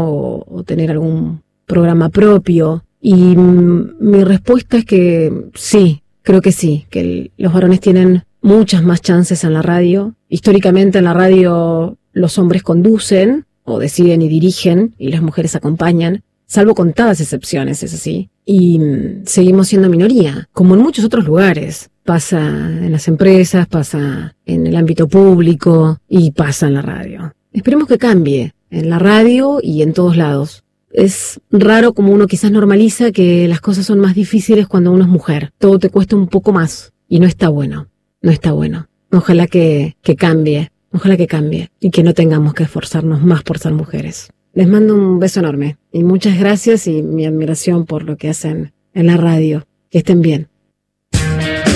[0.47, 2.85] o, tener algún programa propio.
[3.01, 9.01] Y mi respuesta es que sí, creo que sí, que los varones tienen muchas más
[9.01, 10.15] chances en la radio.
[10.29, 16.23] Históricamente en la radio los hombres conducen o deciden y dirigen y las mujeres acompañan,
[16.47, 18.31] salvo contadas excepciones, es así.
[18.45, 21.91] Y mm, seguimos siendo minoría, como en muchos otros lugares.
[22.05, 27.33] Pasa en las empresas, pasa en el ámbito público y pasa en la radio.
[27.53, 30.65] Esperemos que cambie en la radio y en todos lados.
[30.93, 35.09] Es raro como uno quizás normaliza que las cosas son más difíciles cuando uno es
[35.09, 35.53] mujer.
[35.59, 37.90] Todo te cuesta un poco más y no está bueno.
[38.23, 38.89] No está bueno.
[39.13, 40.71] Ojalá que, que cambie.
[40.93, 44.31] Ojalá que cambie y que no tengamos que esforzarnos más por ser mujeres.
[44.53, 48.73] Les mando un beso enorme y muchas gracias y mi admiración por lo que hacen
[48.95, 49.67] en la radio.
[49.91, 50.49] Que estén bien.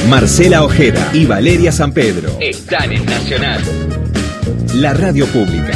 [0.08, 3.62] Marcela Ojeda y Valeria San Pedro están en Nacional.
[4.74, 5.72] La radio pública.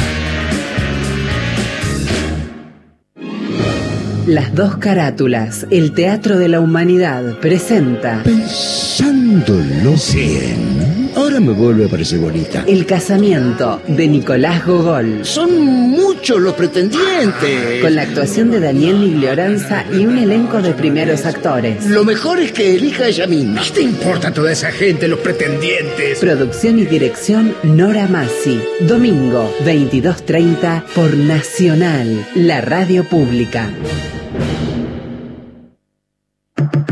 [4.29, 11.87] Las dos carátulas, el Teatro de la Humanidad, presenta Pensándolo bien, ahora me vuelve a
[11.87, 12.63] parecer bonita.
[12.67, 17.81] El casamiento de Nicolás Gogol, Son muchos los pretendientes.
[17.81, 21.87] con la actuación de Daniel Miglioranza y un elenco de primeros actores.
[21.87, 23.63] Lo mejor es que elija ella misma.
[23.63, 26.19] ¿Qué te importa toda esa gente, los pretendientes?
[26.19, 28.61] Producción y dirección Nora Massi.
[28.81, 33.71] Domingo, 22.30 por Nacional, la radio pública.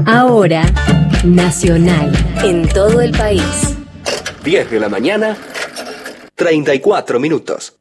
[0.05, 0.63] Ahora,
[1.23, 2.11] Nacional,
[2.43, 3.75] en todo el país.
[4.43, 5.35] 10 de la mañana,
[6.35, 7.75] 34 minutos.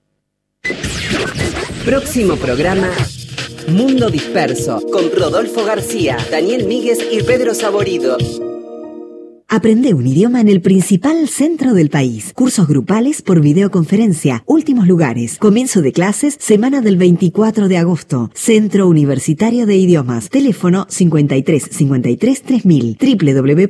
[1.84, 2.90] Próximo programa
[3.68, 8.16] Mundo Disperso con Rodolfo García, Daniel Míguez y Pedro Saborido.
[9.48, 12.32] Aprende un idioma en el principal centro del país.
[12.34, 14.42] Cursos grupales por videoconferencia.
[14.44, 15.38] Últimos lugares.
[15.38, 18.32] Comienzo de clases semana del 24 de agosto.
[18.34, 20.30] Centro Universitario de Idiomas.
[20.30, 22.98] Teléfono 53 53 3000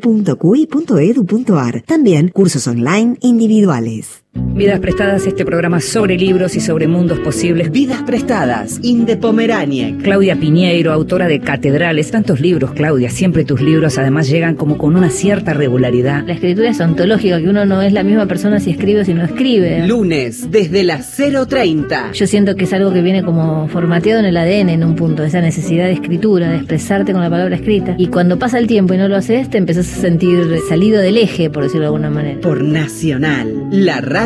[0.09, 1.83] www.cui.edu.ar.
[1.83, 4.26] También cursos online individuales.
[4.37, 7.71] Vidas Prestadas, este programa sobre libros y sobre mundos posibles.
[7.71, 10.03] Vidas Prestadas, Inde Pomeraniec.
[10.03, 12.11] Claudia Piñeiro, autora de Catedrales.
[12.11, 16.25] Tantos libros, Claudia, siempre tus libros además llegan como con una cierta regularidad.
[16.27, 19.15] La escritura es ontológica, que uno no es la misma persona si escribe o si
[19.15, 19.87] no escribe.
[19.87, 22.13] Lunes, desde las 0.30.
[22.13, 25.25] Yo siento que es algo que viene como formateado en el ADN en un punto,
[25.25, 27.95] esa necesidad de escritura, de expresarte con la palabra escrita.
[27.99, 31.19] Y cuando pasa el tiempo y no lo haces, te empezás a sentir salido del
[31.19, 32.41] eje, por decirlo de alguna manera.
[32.41, 34.26] Por Nacional, la radio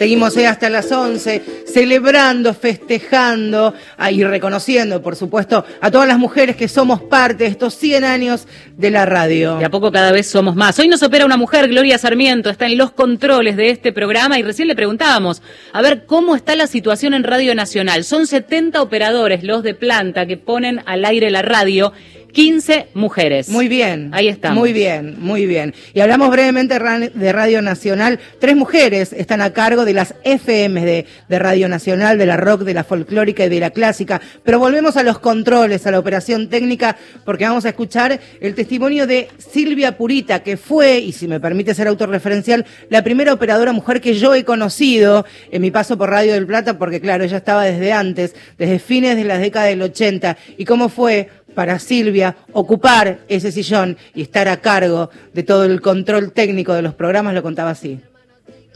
[0.00, 3.74] Seguimos eh, hasta las 11 celebrando, festejando
[4.10, 8.48] y reconociendo, por supuesto, a todas las mujeres que somos parte de estos 100 años
[8.78, 9.58] de la radio.
[9.58, 10.78] De a poco cada vez somos más.
[10.78, 14.42] Hoy nos opera una mujer, Gloria Sarmiento, está en los controles de este programa y
[14.42, 15.42] recién le preguntábamos,
[15.74, 18.02] a ver, ¿cómo está la situación en Radio Nacional?
[18.04, 21.92] Son 70 operadores los de planta que ponen al aire la radio
[22.32, 23.48] 15 mujeres.
[23.48, 24.10] Muy bien.
[24.12, 24.58] Ahí estamos.
[24.58, 25.74] Muy bien, muy bien.
[25.94, 28.18] Y hablamos brevemente de Radio Nacional.
[28.38, 32.62] Tres mujeres están a cargo de las FM de, de, Radio Nacional, de la rock,
[32.62, 34.20] de la folclórica y de la clásica.
[34.44, 39.06] Pero volvemos a los controles, a la operación técnica, porque vamos a escuchar el testimonio
[39.06, 44.00] de Silvia Purita, que fue, y si me permite ser autorreferencial, la primera operadora mujer
[44.00, 47.64] que yo he conocido en mi paso por Radio del Plata, porque claro, ella estaba
[47.64, 50.36] desde antes, desde fines de la década del 80.
[50.56, 51.28] ¿Y cómo fue?
[51.54, 56.82] Para Silvia ocupar ese sillón y estar a cargo de todo el control técnico de
[56.82, 58.00] los programas, lo contaba así.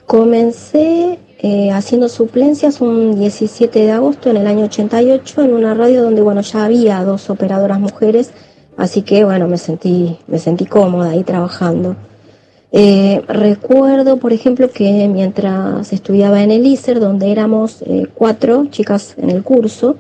[0.07, 6.03] Comencé eh, haciendo suplencias un 17 de agosto en el año 88 en una radio
[6.03, 8.31] donde bueno ya había dos operadoras mujeres,
[8.77, 11.97] así que bueno me sentí me sentí cómoda ahí trabajando.
[12.77, 19.15] Eh, recuerdo, por ejemplo, que mientras estudiaba en el ISER, donde éramos eh, cuatro chicas
[19.17, 19.97] en el curso,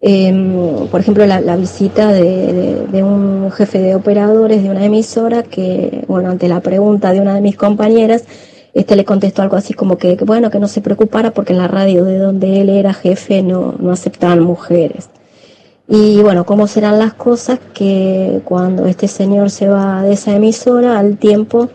[0.00, 6.30] Em, por ejemplo, la, visita de, un jefe de operadores de una emisora que, bueno,
[6.30, 8.24] ante la pregunta de una de mis compañeras,
[8.74, 11.68] este le contestó algo así como que, bueno, que no se preocupara porque en la
[11.68, 15.10] radio de donde él era jefe no, no aceptaban mujeres.
[15.88, 20.98] Y bueno, cómo serán las cosas que cuando este señor se va de esa emisora,
[20.98, 21.70] al tiempo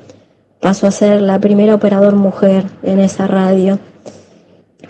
[0.62, 3.79] pasó a ser la primera operador mujer en esa radio.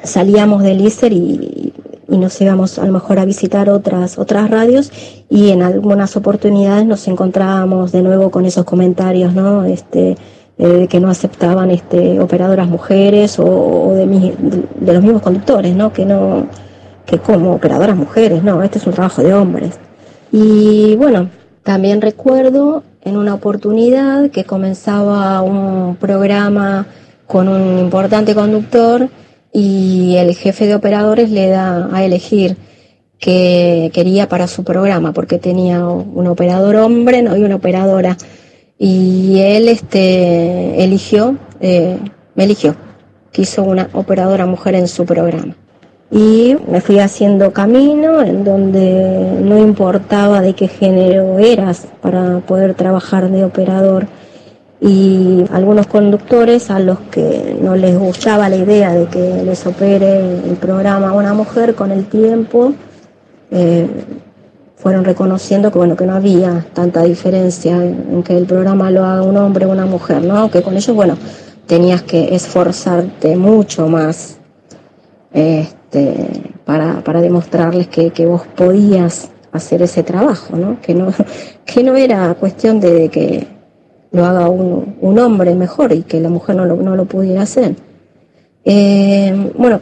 [0.04, 1.74] Salíamos del ISER y,
[2.08, 4.92] y nos íbamos a lo mejor a visitar otras, otras radios
[5.30, 9.64] y en algunas oportunidades nos encontrábamos de nuevo con esos comentarios, ¿no?
[9.66, 10.18] Este,
[10.58, 15.92] eh, que no aceptaban este, operadoras mujeres o, de, de, los mismos conductores, ¿no?
[15.92, 16.48] Que no,
[17.06, 19.80] que como operadoras mujeres, no, este es un trabajo de hombres.
[20.32, 21.30] Y bueno,
[21.64, 26.86] también recuerdo en una oportunidad que comenzaba un programa
[27.28, 29.10] con un importante conductor
[29.54, 32.58] y el jefe de operadores le da a elegir
[33.20, 37.38] qué quería para su programa, porque tenía un operador hombre ¿no?
[37.38, 38.18] y una operadora.
[38.80, 41.98] Y él este, eligió, eh,
[42.36, 42.76] me eligió,
[43.32, 45.56] quiso una operadora mujer en su programa.
[46.12, 52.74] Y me fui haciendo camino en donde no importaba de qué género eras para poder
[52.74, 54.08] trabajar de operador
[54.86, 60.20] y algunos conductores a los que no les gustaba la idea de que les opere
[60.46, 61.10] el programa.
[61.10, 62.74] A una mujer con el tiempo
[63.50, 63.88] eh,
[64.76, 69.24] fueron reconociendo que bueno que no había tanta diferencia en que el programa lo haga
[69.24, 71.18] un hombre o una mujer no que con ellos bueno
[71.66, 74.38] tenías que esforzarte mucho más
[75.32, 76.28] este,
[76.66, 81.14] para, para demostrarles que, que vos podías hacer ese trabajo no que no
[81.66, 83.48] que no era cuestión de que
[84.14, 87.42] lo haga un, un hombre mejor y que la mujer no lo, no lo pudiera
[87.42, 87.76] hacer.
[88.64, 89.82] Eh, bueno,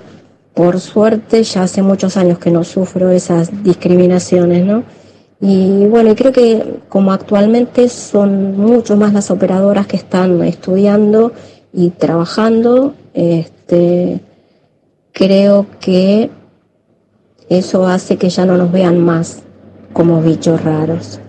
[0.53, 4.83] por suerte ya hace muchos años que no sufro esas discriminaciones, ¿no?
[5.41, 11.33] Y bueno, creo que como actualmente son mucho más las operadoras que están estudiando
[11.73, 14.21] y trabajando, este,
[15.11, 16.29] creo que
[17.49, 19.41] eso hace que ya no nos vean más
[19.93, 21.19] como bichos raros.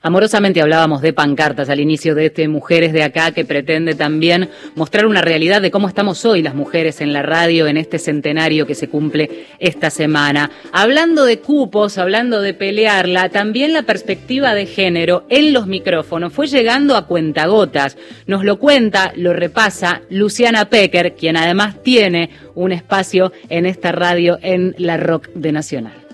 [0.00, 5.06] Amorosamente hablábamos de pancartas al inicio de este Mujeres de acá que pretende también mostrar
[5.06, 8.76] una realidad de cómo estamos hoy las mujeres en la radio en este centenario que
[8.76, 10.50] se cumple esta semana.
[10.72, 16.46] Hablando de cupos, hablando de pelearla, también la perspectiva de género en los micrófonos fue
[16.46, 17.96] llegando a cuentagotas.
[18.26, 24.38] Nos lo cuenta, lo repasa Luciana Pecker, quien además tiene un espacio en esta radio
[24.42, 26.07] en la Rock de Nacional.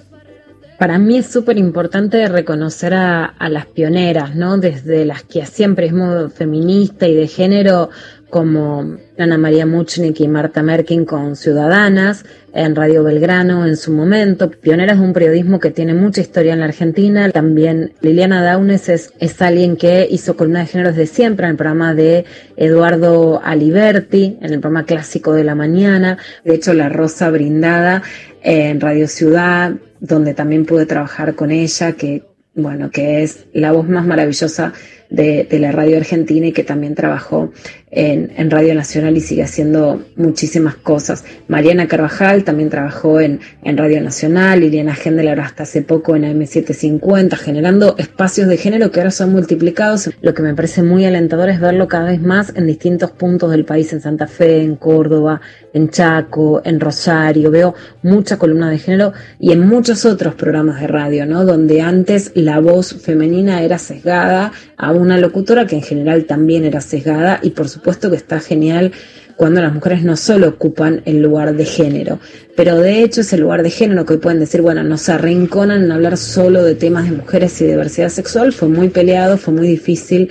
[0.84, 4.58] Para mí es súper importante reconocer a, las pioneras, ¿no?
[4.58, 7.88] Desde las que hacían periodismo feminista y de género,
[8.28, 14.50] como Ana María Muchnik y Marta Merkin con Ciudadanas, en Radio Belgrano en su momento,
[14.50, 17.30] pioneras de un periodismo que tiene mucha historia en la Argentina.
[17.30, 21.56] También Liliana Daunes es, es alguien que hizo columna de género desde siempre en el
[21.56, 22.26] programa de
[22.58, 26.18] Eduardo Aliberti, en el programa clásico de la mañana.
[26.44, 28.02] De hecho, La Rosa Brindada
[28.42, 29.72] en Radio Ciudad,
[30.04, 32.22] donde también pude trabajar con ella, que
[32.54, 34.74] bueno, que es la voz más maravillosa
[35.10, 37.52] de, de, la radio argentina y que también trabajó
[37.94, 41.24] en, Radio Nacional y sigue haciendo muchísimas cosas.
[41.48, 46.24] Mariana Carvajal también trabajó en, en Radio Nacional, Liliana Gendel ahora hasta hace poco en
[46.24, 50.10] AM750, generando espacios de género que ahora son multiplicados.
[50.20, 53.64] Lo que me parece muy alentador es verlo cada vez más en distintos puntos del
[53.64, 55.40] país, en Santa Fe, en Córdoba,
[55.72, 57.50] en Chaco, en Rosario.
[57.50, 61.44] Veo mucha columna de género y en muchos otros programas de radio, ¿no?
[61.44, 66.80] Donde antes la voz femenina era sesgada a una locutora que en general también era
[66.80, 68.92] sesgada y por supuesto que está genial
[69.36, 72.18] cuando las mujeres no solo ocupan el lugar de género,
[72.56, 75.84] pero de hecho ese lugar de género que hoy pueden decir, bueno, no se arrinconan
[75.84, 79.68] en hablar solo de temas de mujeres y diversidad sexual, fue muy peleado, fue muy
[79.68, 80.30] difícil,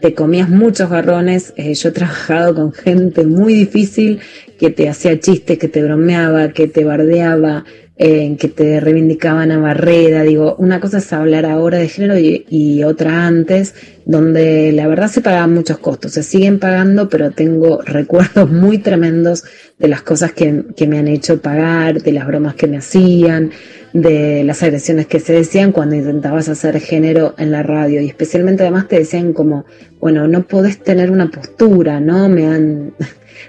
[0.00, 4.20] te comías muchos garrones, eh, yo he trabajado con gente muy difícil
[4.58, 7.64] que te hacía chistes, que te bromeaba, que te bardeaba,
[8.04, 10.24] eh, que te reivindicaban a Barreda.
[10.24, 13.76] Digo, una cosa es hablar ahora de género y, otra antes,
[14.06, 16.10] donde la verdad se pagaban muchos costos.
[16.10, 19.44] Se siguen pagando, pero tengo recuerdos muy tremendos
[19.78, 23.52] de las cosas que, que me han hecho pagar, de las bromas que me hacían,
[23.92, 28.00] de las agresiones que se decían cuando intentabas hacer género en la radio.
[28.00, 29.64] Y especialmente además te decían como,
[30.00, 32.28] bueno, no podés tener una postura, ¿no?
[32.28, 32.94] Me han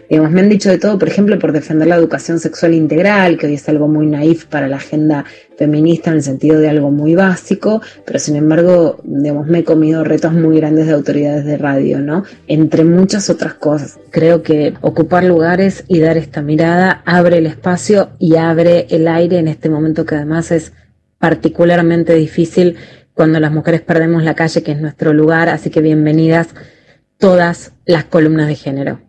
[0.10, 3.48] Digamos, me han dicho de todo, por ejemplo, por defender la educación sexual integral, que
[3.48, 5.26] hoy es algo muy naif para la agenda
[5.58, 10.04] feminista en el sentido de algo muy básico, pero sin embargo, digamos, me he comido
[10.04, 12.24] retos muy grandes de autoridades de radio, ¿no?
[12.48, 14.00] Entre muchas otras cosas.
[14.10, 19.38] Creo que ocupar lugares y dar esta mirada abre el espacio y abre el aire
[19.38, 20.74] en este momento que además es
[21.20, 22.76] particularmente difícil
[23.14, 26.50] cuando las mujeres perdemos la calle, que es nuestro lugar, así que bienvenidas
[27.18, 29.00] todas las columnas de género.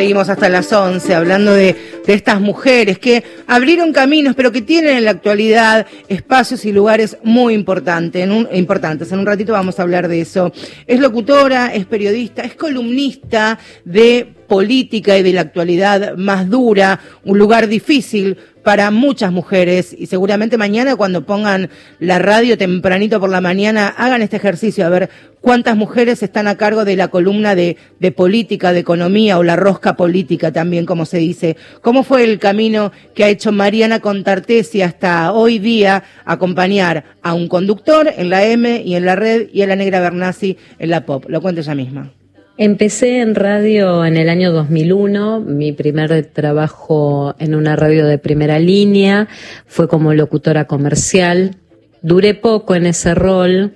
[0.00, 1.76] Seguimos hasta las 11 hablando de,
[2.06, 7.52] estas mujeres que abrieron caminos, pero que tienen en la actualidad espacios y lugares muy
[7.52, 8.24] importantes.
[8.24, 9.12] En un, importantes.
[9.12, 10.52] En un ratito vamos a hablar de eso.
[10.86, 17.38] Es locutora, es periodista, es columnista de política y de la actualidad más dura, un
[17.38, 21.70] lugar difícil para muchas mujeres y seguramente mañana cuando pongan
[22.00, 25.08] la radio tempranito por la mañana hagan este ejercicio a ver
[25.40, 29.54] cuántas mujeres están a cargo de la columna de, de política, de economía o la
[29.54, 31.56] rosca política también como se dice.
[31.80, 37.46] ¿Cómo fue el camino que ha hecho Mariana Contartesi hasta hoy día acompañar a un
[37.46, 41.06] conductor en la M y en la red y a la negra Bernasi en la
[41.06, 41.26] pop?
[41.28, 42.10] Lo cuento ella misma.
[42.62, 48.58] Empecé en radio en el año 2001, mi primer trabajo en una radio de primera
[48.58, 49.28] línea
[49.64, 51.56] fue como locutora comercial.
[52.02, 53.72] Duré poco en ese rol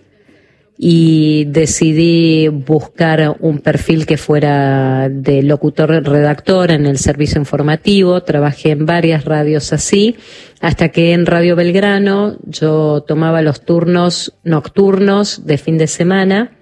[0.76, 8.22] y decidí buscar un perfil que fuera de locutor-redactor en el servicio informativo.
[8.22, 10.16] Trabajé en varias radios así,
[10.60, 16.58] hasta que en Radio Belgrano yo tomaba los turnos nocturnos de fin de semana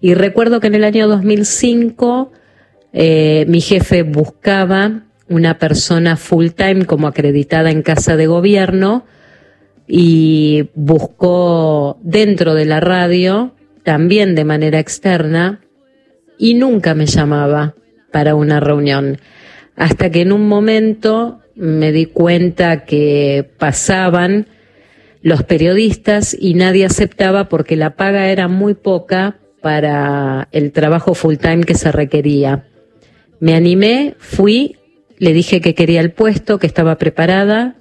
[0.00, 2.32] y recuerdo que en el año 2005
[2.92, 9.04] eh, mi jefe buscaba una persona full time como acreditada en casa de gobierno
[9.86, 15.60] y buscó dentro de la radio, también de manera externa,
[16.38, 17.74] y nunca me llamaba
[18.12, 19.18] para una reunión.
[19.76, 24.46] Hasta que en un momento me di cuenta que pasaban
[25.22, 31.38] los periodistas y nadie aceptaba porque la paga era muy poca para el trabajo full
[31.38, 32.68] time que se requería.
[33.40, 34.76] Me animé, fui,
[35.18, 37.74] le dije que quería el puesto, que estaba preparada,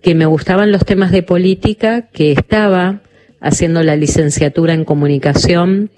[0.00, 3.02] que me gustaban los temas de política, que estaba
[3.40, 5.90] haciendo la licenciatura en comunicación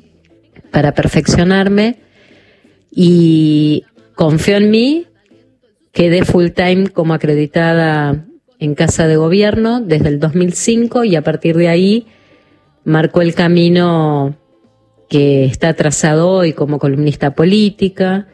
[0.70, 1.96] para perfeccionarme
[2.90, 5.06] y confió en mí,
[5.92, 8.24] quedé full time como acreditada
[8.58, 12.06] en Casa de Gobierno desde el 2005 y a partir de ahí
[12.84, 14.40] marcó el camino
[15.10, 18.28] que está trazado hoy como columnista política,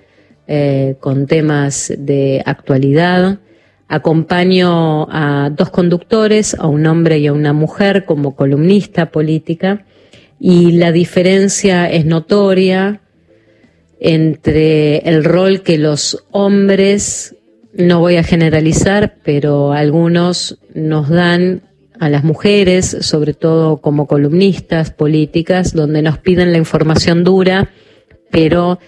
[0.47, 3.39] eh, con temas de actualidad.
[3.89, 9.87] Acompaño a dos conductores, a un hombre y a una mujer como columnista política,
[10.39, 13.01] y la diferencia es notoria
[13.99, 17.37] entre el rol que los hombres
[17.73, 21.63] no voy a generalizar, pero algunos nos dan
[22.01, 27.71] a las mujeres, sobre todo como columnistas políticas, donde nos piden la información dura,
[28.31, 28.79] pero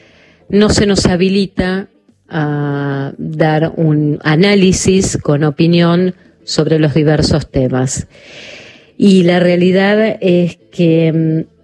[0.49, 1.89] no se nos habilita
[2.29, 8.07] a dar un análisis con opinión sobre los diversos temas.
[8.97, 11.59] Y la realidad es que mm,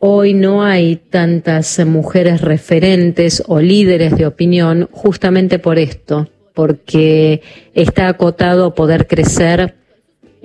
[0.00, 7.42] hoy no hay tantas mujeres referentes o líderes de opinión justamente por esto, porque
[7.74, 9.74] está acotado poder crecer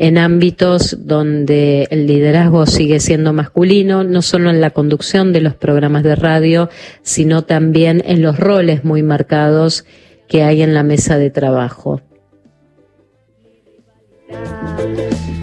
[0.01, 5.53] en ámbitos donde el liderazgo sigue siendo masculino, no solo en la conducción de los
[5.53, 6.71] programas de radio,
[7.03, 9.85] sino también en los roles muy marcados
[10.27, 12.01] que hay en la mesa de trabajo.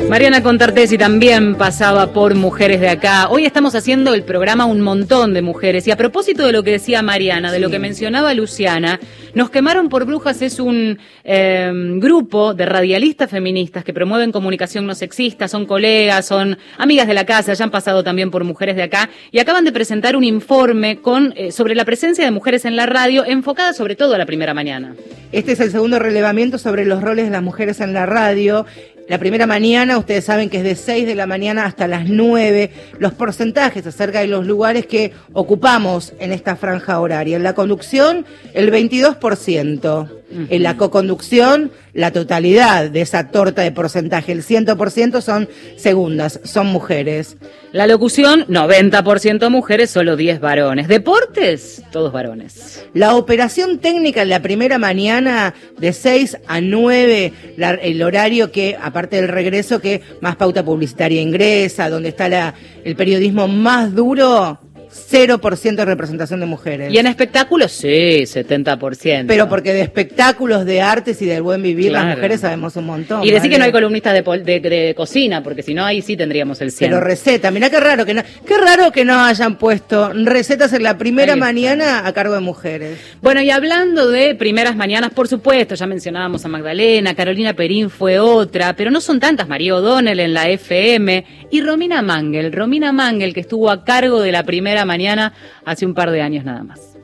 [0.09, 3.29] Mariana Contartesi también pasaba por Mujeres de Acá.
[3.29, 5.87] Hoy estamos haciendo el programa Un montón de mujeres.
[5.87, 8.99] Y a propósito de lo que decía Mariana, de lo que mencionaba Luciana,
[9.35, 14.95] Nos Quemaron por Brujas es un eh, grupo de radialistas feministas que promueven comunicación no
[14.95, 18.85] sexista, son colegas, son amigas de la casa, ya han pasado también por Mujeres de
[18.85, 22.77] Acá y acaban de presentar un informe con, eh, sobre la presencia de mujeres en
[22.77, 24.95] la radio, enfocada sobre todo a la primera mañana.
[25.33, 28.65] Este es el segundo relevamiento sobre los roles de las mujeres en la radio.
[29.09, 32.71] La primera mañana, ustedes saben que es de 6 de la mañana hasta las 9,
[32.99, 37.39] los porcentajes acerca de los lugares que ocupamos en esta franja horaria.
[37.39, 40.18] En la conducción, el 22%.
[40.31, 46.67] En la coconducción, la totalidad de esa torta de porcentaje, el 100% son segundas, son
[46.67, 47.37] mujeres.
[47.73, 50.87] La locución, 90% mujeres, solo 10 varones.
[50.89, 52.85] Deportes, todos varones.
[52.95, 58.77] La operación técnica en la primera mañana de 6 a 9, la- el horario que,
[58.81, 62.55] aparte del regreso, que más pauta publicitaria ingresa, donde está la,
[62.85, 64.59] el periodismo más duro,
[64.91, 66.93] 0% de representación de mujeres.
[66.93, 69.25] Y en espectáculos, sí, 70%.
[69.27, 73.25] Pero porque de espectáculos, de artes y del buen vivir, las mujeres sabemos un montón.
[73.25, 76.17] Y decir que no hay columnistas de, de- de cocina, porque si no, ahí sí
[76.17, 76.91] tendríamos el 100.
[76.91, 80.83] Pero receta, mirá qué raro que no, qué raro que no hayan puesto recetas en
[80.83, 82.99] la primera mañana a cargo de mujeres.
[83.23, 88.19] Bueno, y hablando de primeras mañanas, por supuesto, ya mencionábamos a Magdalena, Carolina Perín fue
[88.19, 93.35] otra, pero no son tantas, María O'Donnell en la FM y Romina Mangel, Romina Mangel
[93.35, 95.33] que estuvo a cargo de la primera mañana
[95.65, 96.97] hace un par de años nada más.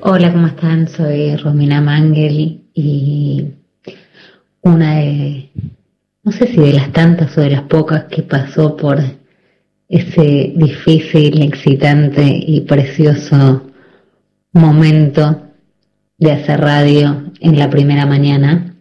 [0.00, 0.88] Hola, ¿cómo están?
[0.88, 3.52] Soy Romina Mangel y
[4.62, 5.50] una de,
[6.24, 9.00] no sé si de las tantas o de las pocas que pasó por
[9.88, 13.70] ese difícil, excitante y precioso
[14.52, 15.42] momento
[16.18, 18.71] de hacer radio en la primera mañana.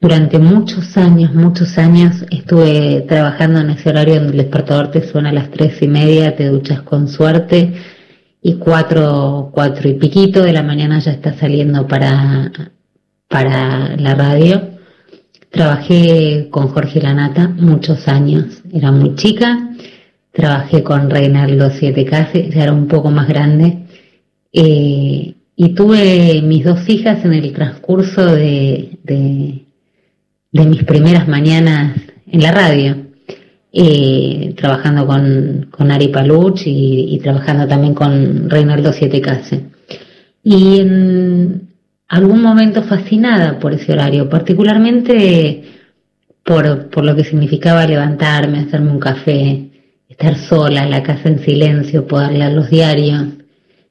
[0.00, 5.30] Durante muchos años, muchos años estuve trabajando en ese horario donde el despertador te suena
[5.30, 7.72] a las tres y media, te duchas con suerte
[8.42, 12.52] y cuatro, cuatro y piquito de la mañana ya está saliendo para,
[13.28, 14.70] para la radio.
[15.50, 19.70] Trabajé con Jorge Lanata muchos años, era muy chica,
[20.30, 23.86] trabajé con Reinaldo Siete Case, ya era un poco más grande,
[24.52, 29.65] eh, y tuve mis dos hijas en el transcurso de,
[30.56, 32.00] de mis primeras mañanas
[32.30, 32.96] en la radio,
[33.72, 39.66] eh, trabajando con, con Ari Paluch y, trabajando también con Reinaldo Siete Case.
[40.42, 41.68] Y en
[42.08, 45.64] algún momento fascinada por ese horario, particularmente
[46.42, 49.68] por, por lo que significaba levantarme, hacerme un café,
[50.08, 53.24] estar sola en la casa en silencio, poder leer los diarios.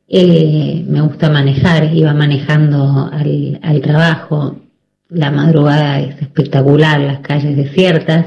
[0.07, 4.64] Eh, me gusta manejar, iba manejando al, al trabajo.
[5.15, 8.25] La madrugada es espectacular, las calles desiertas,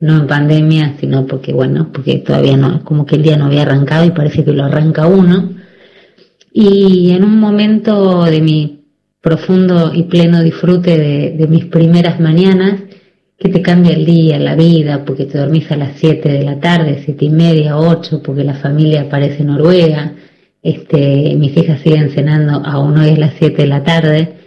[0.00, 3.62] no en pandemia, sino porque, bueno, porque todavía no, como que el día no había
[3.62, 5.50] arrancado y parece que lo arranca uno.
[6.52, 8.84] Y en un momento de mi
[9.20, 12.80] profundo y pleno disfrute de, de mis primeras mañanas,
[13.38, 16.58] que te cambia el día, la vida, porque te dormís a las 7 de la
[16.58, 20.14] tarde, siete y media, 8, porque la familia parece Noruega,
[20.62, 24.37] este, mis hijas siguen cenando aún hoy es las 7 de la tarde.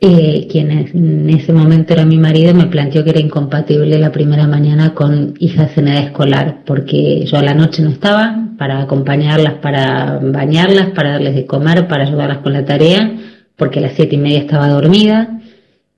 [0.00, 4.46] Eh, quien en ese momento era mi marido me planteó que era incompatible la primera
[4.46, 9.54] mañana con hijas en edad escolar, porque yo a la noche no estaba para acompañarlas,
[9.54, 13.12] para bañarlas, para darles de comer, para ayudarlas con la tarea,
[13.56, 15.40] porque a las siete y media estaba dormida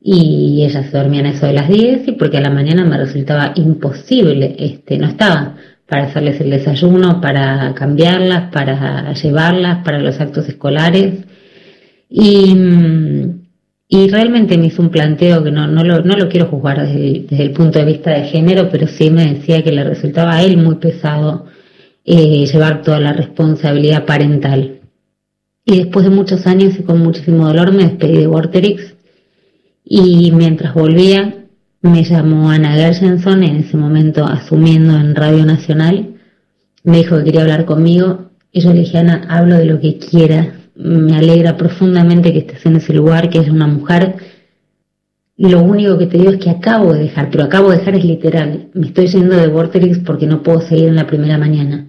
[0.01, 3.53] y ellas se dormían eso de las 10 y porque a la mañana me resultaba
[3.55, 10.49] imposible, este, no estaba para hacerles el desayuno, para cambiarlas, para llevarlas, para los actos
[10.49, 11.25] escolares.
[12.09, 13.40] Y, mm,
[13.93, 17.43] y realmente me hizo un planteo que no, no, lo, no lo quiero juzgar desde
[17.43, 20.59] el, punto de vista de género, pero sí me decía que le resultaba a él
[20.59, 21.47] muy pesado
[22.05, 24.79] eh, llevar toda la responsabilidad parental.
[25.65, 28.95] Y después de muchos años y con muchísimo dolor me despedí de Vorterix.
[29.85, 31.47] Y mientras volvía,
[31.83, 36.15] me llamó Ana Gershenson, en ese momento asumiendo en Radio Nacional,
[36.85, 38.31] me dijo que quería hablar conmigo.
[38.53, 42.65] Y yo le dije, Ana, hablo de lo que quiera, me alegra profundamente que estés
[42.67, 44.17] en ese lugar, que es una mujer.
[45.37, 48.05] Lo único que te digo es que acabo de dejar, pero acabo de dejar es
[48.05, 48.69] literal.
[48.75, 51.87] Me estoy yendo de Vorterix porque no puedo seguir en la primera mañana.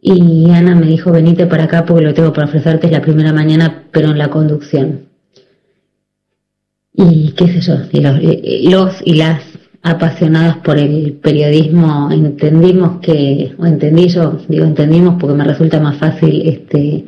[0.00, 3.32] Y Ana me dijo, venite para acá porque lo tengo para ofrecerte es la primera
[3.32, 5.06] mañana, pero en la conducción.
[6.92, 8.20] Y qué sé yo, los,
[8.70, 9.42] los y las
[9.82, 15.98] apasionadas por el periodismo entendimos que, o entendí yo, digo entendimos porque me resulta más
[15.98, 17.04] fácil este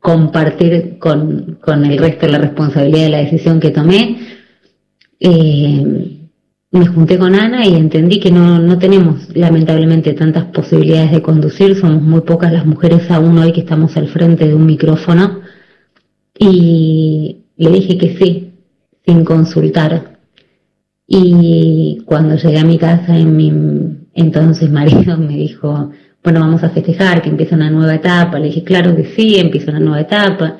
[0.00, 4.18] compartir con, con el resto la responsabilidad de la decisión que tomé.
[5.20, 6.16] Eh,
[6.72, 11.74] me junté con Ana y entendí que no, no tenemos lamentablemente tantas posibilidades de conducir,
[11.74, 15.40] somos muy pocas las mujeres aún hoy que estamos al frente de un micrófono
[16.38, 18.52] y le dije que sí,
[19.04, 20.20] sin consultar.
[21.08, 23.52] Y cuando llegué a mi casa, en mi
[24.14, 25.90] entonces marido me dijo,
[26.22, 28.38] bueno, vamos a festejar, que empieza una nueva etapa.
[28.38, 30.58] Le dije, claro que sí, empieza una nueva etapa.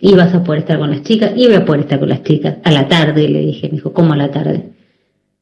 [0.00, 2.22] Y vas a poder estar con las chicas, y voy a poder estar con las
[2.22, 2.56] chicas.
[2.62, 4.70] A la tarde, le dije, me dijo, ¿cómo a la tarde?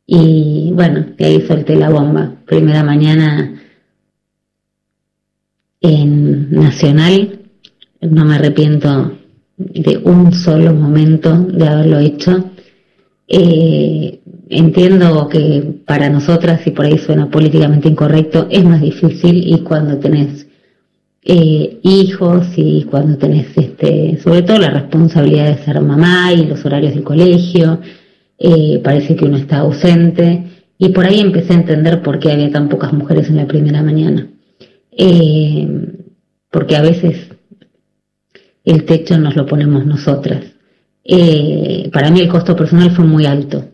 [0.06, 2.32] Y bueno, de ahí solté la bomba.
[2.46, 3.60] Primera mañana
[5.80, 7.40] en Nacional,
[8.00, 9.18] no me arrepiento
[9.56, 12.50] de un solo momento de haberlo hecho.
[13.28, 19.60] Eh, entiendo que para nosotras, y por ahí suena políticamente incorrecto, es más difícil y
[19.60, 20.46] cuando tenés
[21.24, 26.64] eh, hijos y cuando tenés, este, sobre todo la responsabilidad de ser mamá y los
[26.64, 27.80] horarios del colegio,
[28.38, 30.44] eh, parece que uno está ausente
[30.78, 33.82] y por ahí empecé a entender por qué había tan pocas mujeres en la primera
[33.82, 34.28] mañana.
[34.92, 35.68] Eh,
[36.50, 37.28] porque a veces
[38.64, 40.44] el techo nos lo ponemos nosotras.
[41.92, 43.64] para mí el costo personal fue muy alto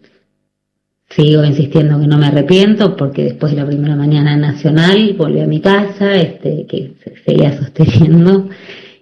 [1.15, 5.47] sigo insistiendo que no me arrepiento porque después de la primera mañana nacional volví a
[5.47, 6.95] mi casa, este, que
[7.25, 8.49] seguía sosteniendo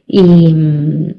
[0.06, 1.14] y,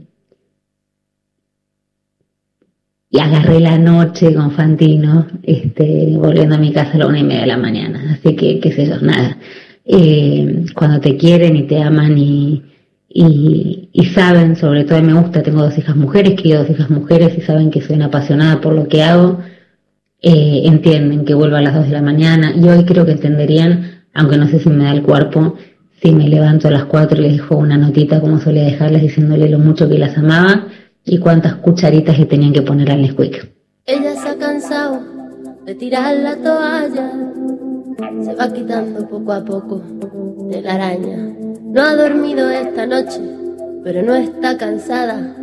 [3.10, 7.24] y agarré la noche con Fantino, este, volviendo a mi casa a la una y
[7.24, 8.18] media de la mañana.
[8.20, 9.38] Así que, qué sé yo, nada.
[9.86, 12.64] Eh, cuando te quieren y te aman y,
[13.10, 17.38] y, y, saben, sobre todo me gusta, tengo dos hijas mujeres, quiero dos hijas mujeres
[17.38, 19.40] y saben que soy una apasionada por lo que hago
[20.22, 24.04] eh, entienden que vuelvo a las 2 de la mañana y hoy creo que entenderían,
[24.14, 25.56] aunque no sé si me da el cuerpo,
[26.00, 29.50] si me levanto a las 4 y les dejo una notita como solía dejarles diciéndole
[29.50, 30.68] lo mucho que las amaba
[31.04, 33.52] y cuántas cucharitas le tenían que poner al Nesquik.
[33.88, 35.00] Ella se ha cansado
[35.66, 37.12] de tirar la toalla,
[38.24, 39.82] se va quitando poco a poco
[40.52, 41.34] de la araña.
[41.64, 43.20] No ha dormido esta noche,
[43.84, 45.36] pero no está cansada.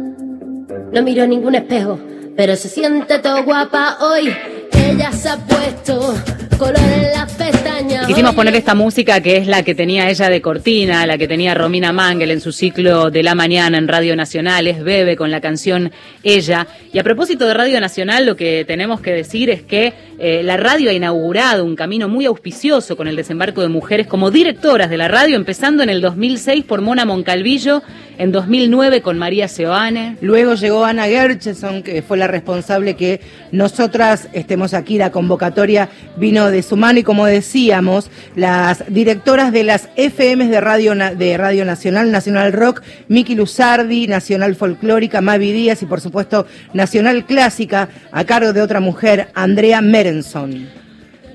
[0.92, 1.98] No miró ningún espejo,
[2.36, 4.30] pero se siente todo guapa hoy
[4.78, 6.14] ella se ha puesto
[6.58, 8.06] color en las pestañas.
[8.06, 11.54] Quisimos poner esta música que es la que tenía ella de cortina, la que tenía
[11.54, 15.40] Romina Mangel en su ciclo de la mañana en Radio Nacional, es Bebe con la
[15.40, 15.92] canción
[16.24, 16.66] Ella.
[16.92, 20.56] Y a propósito de Radio Nacional, lo que tenemos que decir es que eh, la
[20.56, 24.96] radio ha inaugurado un camino muy auspicioso con el desembarco de mujeres como directoras de
[24.96, 27.82] la radio, empezando en el 2006 por Mona Moncalvillo,
[28.18, 30.16] en 2009 con María Seoane.
[30.20, 33.20] Luego llegó Ana Gercheson, que fue la responsable que
[33.52, 34.98] nosotras estemos aquí.
[34.98, 40.60] La convocatoria vino de su mano y como decíamos, las directoras de las FMs de
[40.60, 46.46] Radio, de radio Nacional, Nacional Rock, Miki Luzardi, Nacional Folclórica, Mavi Díaz y por supuesto
[46.74, 49.80] Nacional Clásica, a cargo de otra mujer, Andrea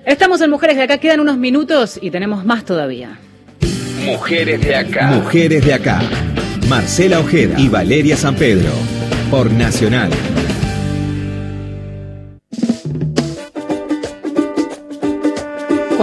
[0.06, 3.18] Estamos en Mujeres de Acá, quedan unos minutos y tenemos más todavía.
[4.06, 5.08] Mujeres de Acá.
[5.08, 6.02] Mujeres de Acá.
[6.68, 8.72] Marcela Ojeda y Valeria San Pedro.
[9.32, 10.10] Por Nacional.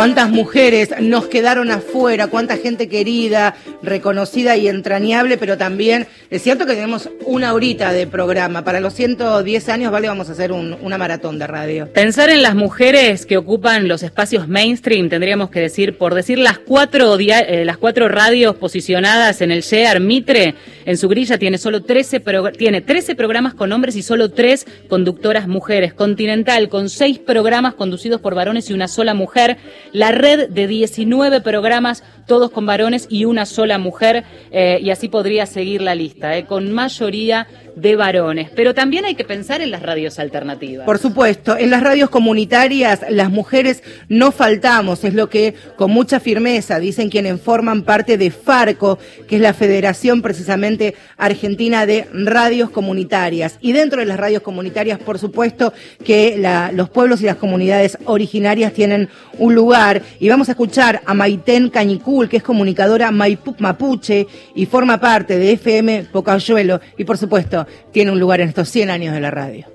[0.01, 6.65] Cuántas mujeres nos quedaron afuera, cuánta gente querida, reconocida y entrañable, pero también es cierto
[6.65, 8.65] que tenemos una horita de programa.
[8.65, 11.93] Para los 110 años, vale, vamos a hacer una maratón de radio.
[11.93, 16.59] Pensar en las mujeres que ocupan los espacios mainstream, tendríamos que decir, por decir las
[16.59, 20.55] cuatro, eh, las cuatro radios posicionadas en el Shear Mitre,
[20.87, 22.23] en su grilla tiene solo 13,
[22.57, 25.93] tiene 13 programas con hombres y solo tres conductoras mujeres.
[25.93, 29.59] Continental, con seis programas conducidos por varones y una sola mujer
[29.93, 35.09] la red de 19 programas, todos con varones y una sola mujer eh, y así
[35.09, 38.51] podría seguir la lista, eh, con mayoría de varones.
[38.55, 40.84] Pero también hay que pensar en las radios alternativas.
[40.86, 46.20] Por supuesto, en las radios comunitarias las mujeres no faltamos, es lo que con mucha
[46.20, 52.70] firmeza dicen quienes forman parte de FARCO, que es la Federación precisamente Argentina de Radios
[52.70, 53.59] Comunitarias.
[53.61, 55.72] Y dentro de las radios comunitarias, por supuesto,
[56.05, 59.80] que los pueblos y las comunidades originarias tienen un lugar.
[60.18, 65.53] Y vamos a escuchar a Maiten Cañicul, que es comunicadora mapuche y forma parte de
[65.53, 66.81] FM Pocayuelo.
[66.99, 69.66] Y por supuesto, tiene un lugar en estos 100 años de la radio.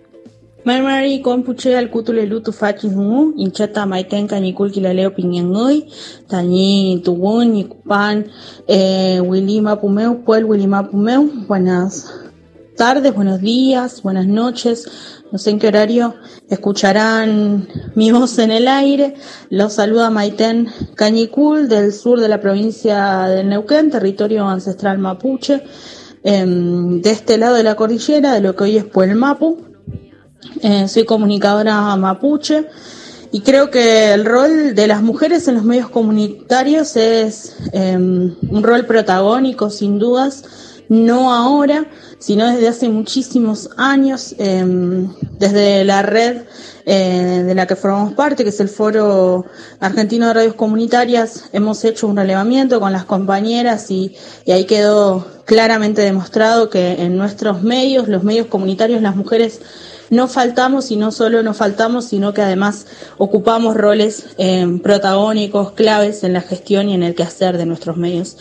[0.64, 5.86] Marmari kon puche al kutule lutu fachi hungu inchata maiten kanikul kilaleo piñangui
[6.28, 8.26] tañi tugun ni kupan
[8.68, 12.10] eh, wilima pumeu puel wilima pumeu buenas
[12.76, 14.89] tardes buenos días buenas noches
[15.36, 16.16] no sé en qué horario
[16.50, 19.16] escucharán mi voz en el aire
[19.50, 25.62] los saluda Maiten Cañicul del sur de la provincia de Neuquén territorio ancestral mapuche
[26.28, 29.60] Em, de este lado de la cordillera, de lo que hoy es Puelmapu.
[30.60, 32.68] Eh, soy comunicadora mapuche
[33.32, 38.64] y creo que el rol de las mujeres en los medios comunitarios es em, un
[38.64, 40.46] rol protagónico, sin dudas,
[40.90, 41.86] no ahora,
[42.20, 46.44] sino desde hace muchísimos años, em, desde la red
[46.88, 49.46] eh, de la que formamos parte, que es el Foro
[49.80, 54.16] Argentino de Radios Comunitarias, hemos hecho un relevamiento con las compañeras y,
[54.48, 59.62] ahí quedó claramente demostrado que en nuestros medios, los medios comunitarios, las mujeres
[60.12, 62.86] no faltamos y no solo no faltamos, sino que además
[63.18, 68.38] ocupamos roles eh, protagónicos, claves en la gestión y en el quehacer de nuestros medios.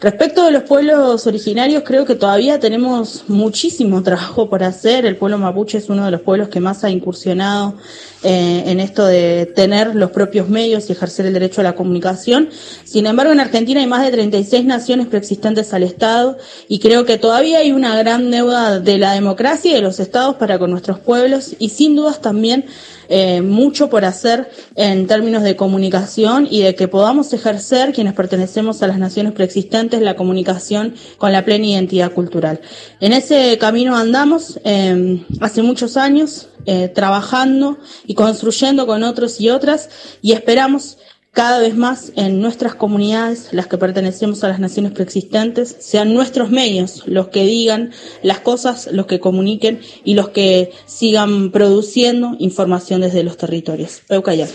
[0.00, 5.04] Respecto de los pueblos originarios, creo que todavía tenemos muchísimo trabajo por hacer.
[5.04, 7.74] El pueblo mapuche es uno de los pueblos que más ha incursionado
[8.22, 12.48] eh, en esto de tener los propios medios y ejercer el derecho a la comunicación.
[12.84, 16.38] Sin embargo, en Argentina hay más de 36 naciones preexistentes al Estado
[16.68, 20.36] y creo que todavía hay una gran deuda de la democracia y de los estados
[20.36, 22.66] para con nuestros pueblos y sin dudas también
[23.10, 28.82] eh, mucho por hacer en términos de comunicación y de que podamos ejercer quienes pertenecemos
[28.82, 32.60] a las naciones preexistentes la comunicación con la plena identidad cultural.
[33.00, 39.48] En ese camino andamos eh, hace muchos años eh, trabajando y construyendo con otros y
[39.50, 39.88] otras
[40.20, 40.98] y esperamos
[41.32, 46.50] cada vez más en nuestras comunidades, las que pertenecemos a las naciones preexistentes, sean nuestros
[46.50, 53.02] medios los que digan las cosas, los que comuniquen y los que sigan produciendo información
[53.02, 54.02] desde los territorios.
[54.08, 54.48] Peucayar.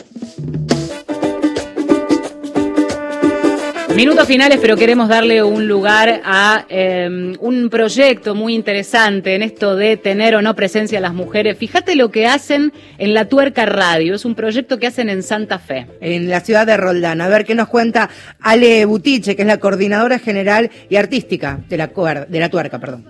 [3.96, 9.76] Minutos finales, pero queremos darle un lugar a eh, un proyecto muy interesante en esto
[9.76, 11.60] de tener o no presencia las mujeres.
[11.60, 14.16] Fíjate lo que hacen en La Tuerca Radio.
[14.16, 15.86] Es un proyecto que hacen en Santa Fe.
[16.02, 17.22] En la ciudad de Roldán.
[17.22, 21.78] A ver qué nos cuenta Ale Butiche, que es la coordinadora general y artística de
[21.78, 21.92] la,
[22.28, 22.80] de la Tuerca.
[22.80, 23.06] Perdón.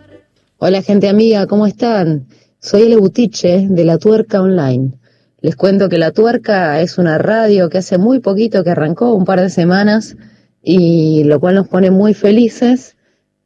[0.58, 2.28] Hola, gente amiga, ¿cómo están?
[2.60, 4.92] Soy Ale Butiche de La Tuerca Online.
[5.40, 9.24] Les cuento que La Tuerca es una radio que hace muy poquito que arrancó, un
[9.24, 10.18] par de semanas
[10.64, 12.96] y lo cual nos pone muy felices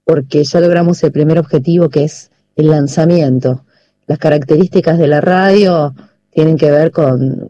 [0.05, 3.65] porque ya logramos el primer objetivo que es el lanzamiento.
[4.05, 5.93] Las características de la radio
[6.29, 7.49] tienen que ver con,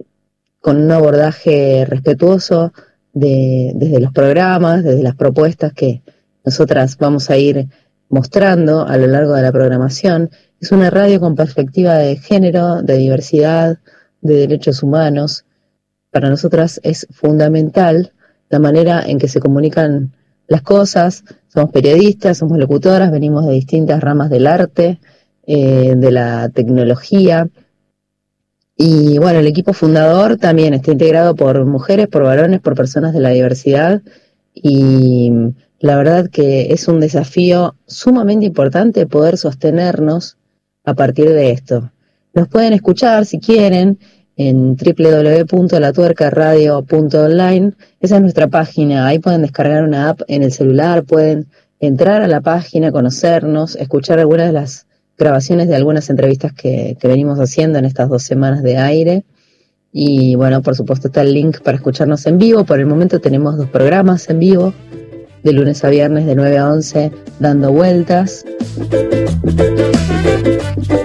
[0.61, 2.71] con un abordaje respetuoso
[3.13, 6.01] de, desde los programas, desde las propuestas que
[6.45, 7.67] nosotras vamos a ir
[8.09, 10.31] mostrando a lo largo de la programación.
[10.61, 13.79] Es una radio con perspectiva de género, de diversidad,
[14.21, 15.45] de derechos humanos.
[16.09, 18.13] Para nosotras es fundamental
[18.49, 20.13] la manera en que se comunican
[20.47, 21.23] las cosas.
[21.47, 24.99] Somos periodistas, somos locutoras, venimos de distintas ramas del arte,
[25.45, 27.49] eh, de la tecnología.
[28.75, 33.19] Y bueno, el equipo fundador también está integrado por mujeres, por varones, por personas de
[33.19, 34.01] la diversidad.
[34.53, 35.31] Y
[35.79, 40.37] la verdad que es un desafío sumamente importante poder sostenernos
[40.83, 41.91] a partir de esto.
[42.33, 43.99] Nos pueden escuchar si quieren
[44.37, 47.73] en www.latuercaradio.online.
[47.99, 49.07] Esa es nuestra página.
[49.07, 51.47] Ahí pueden descargar una app en el celular, pueden
[51.79, 54.85] entrar a la página, conocernos, escuchar algunas de las
[55.17, 59.23] grabaciones de algunas entrevistas que, que venimos haciendo en estas dos semanas de aire.
[59.91, 62.65] Y bueno, por supuesto está el link para escucharnos en vivo.
[62.65, 64.73] Por el momento tenemos dos programas en vivo,
[65.43, 68.45] de lunes a viernes de 9 a 11, dando vueltas.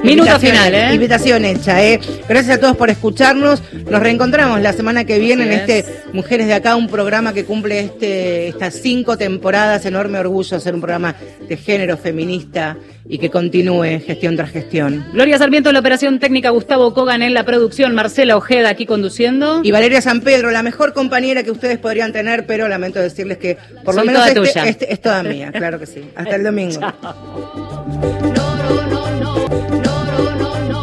[0.04, 0.94] Minuto final, ¿eh?
[0.94, 1.98] Invitación hecha, ¿eh?
[2.28, 3.62] Gracias a todos por escucharnos.
[3.90, 7.80] Nos reencontramos la semana que viene en este Mujeres de Acá, un programa que cumple
[7.80, 9.86] este, estas cinco temporadas.
[9.86, 11.14] Enorme orgullo ser un programa
[11.48, 12.76] de género feminista
[13.08, 15.06] y que continúe gestión tras gestión.
[15.12, 19.60] Gloria Sarmiento en la operación técnica, Gustavo Kogan en la producción, Marcela Ojeda aquí conduciendo.
[19.64, 23.56] Y Valeria San Pedro, la mejor compañera que ustedes podrían tener, pero lamento decirles que
[23.84, 26.10] por lo menos este, este es toda mía, claro que sí.
[26.14, 26.80] Hasta el domingo.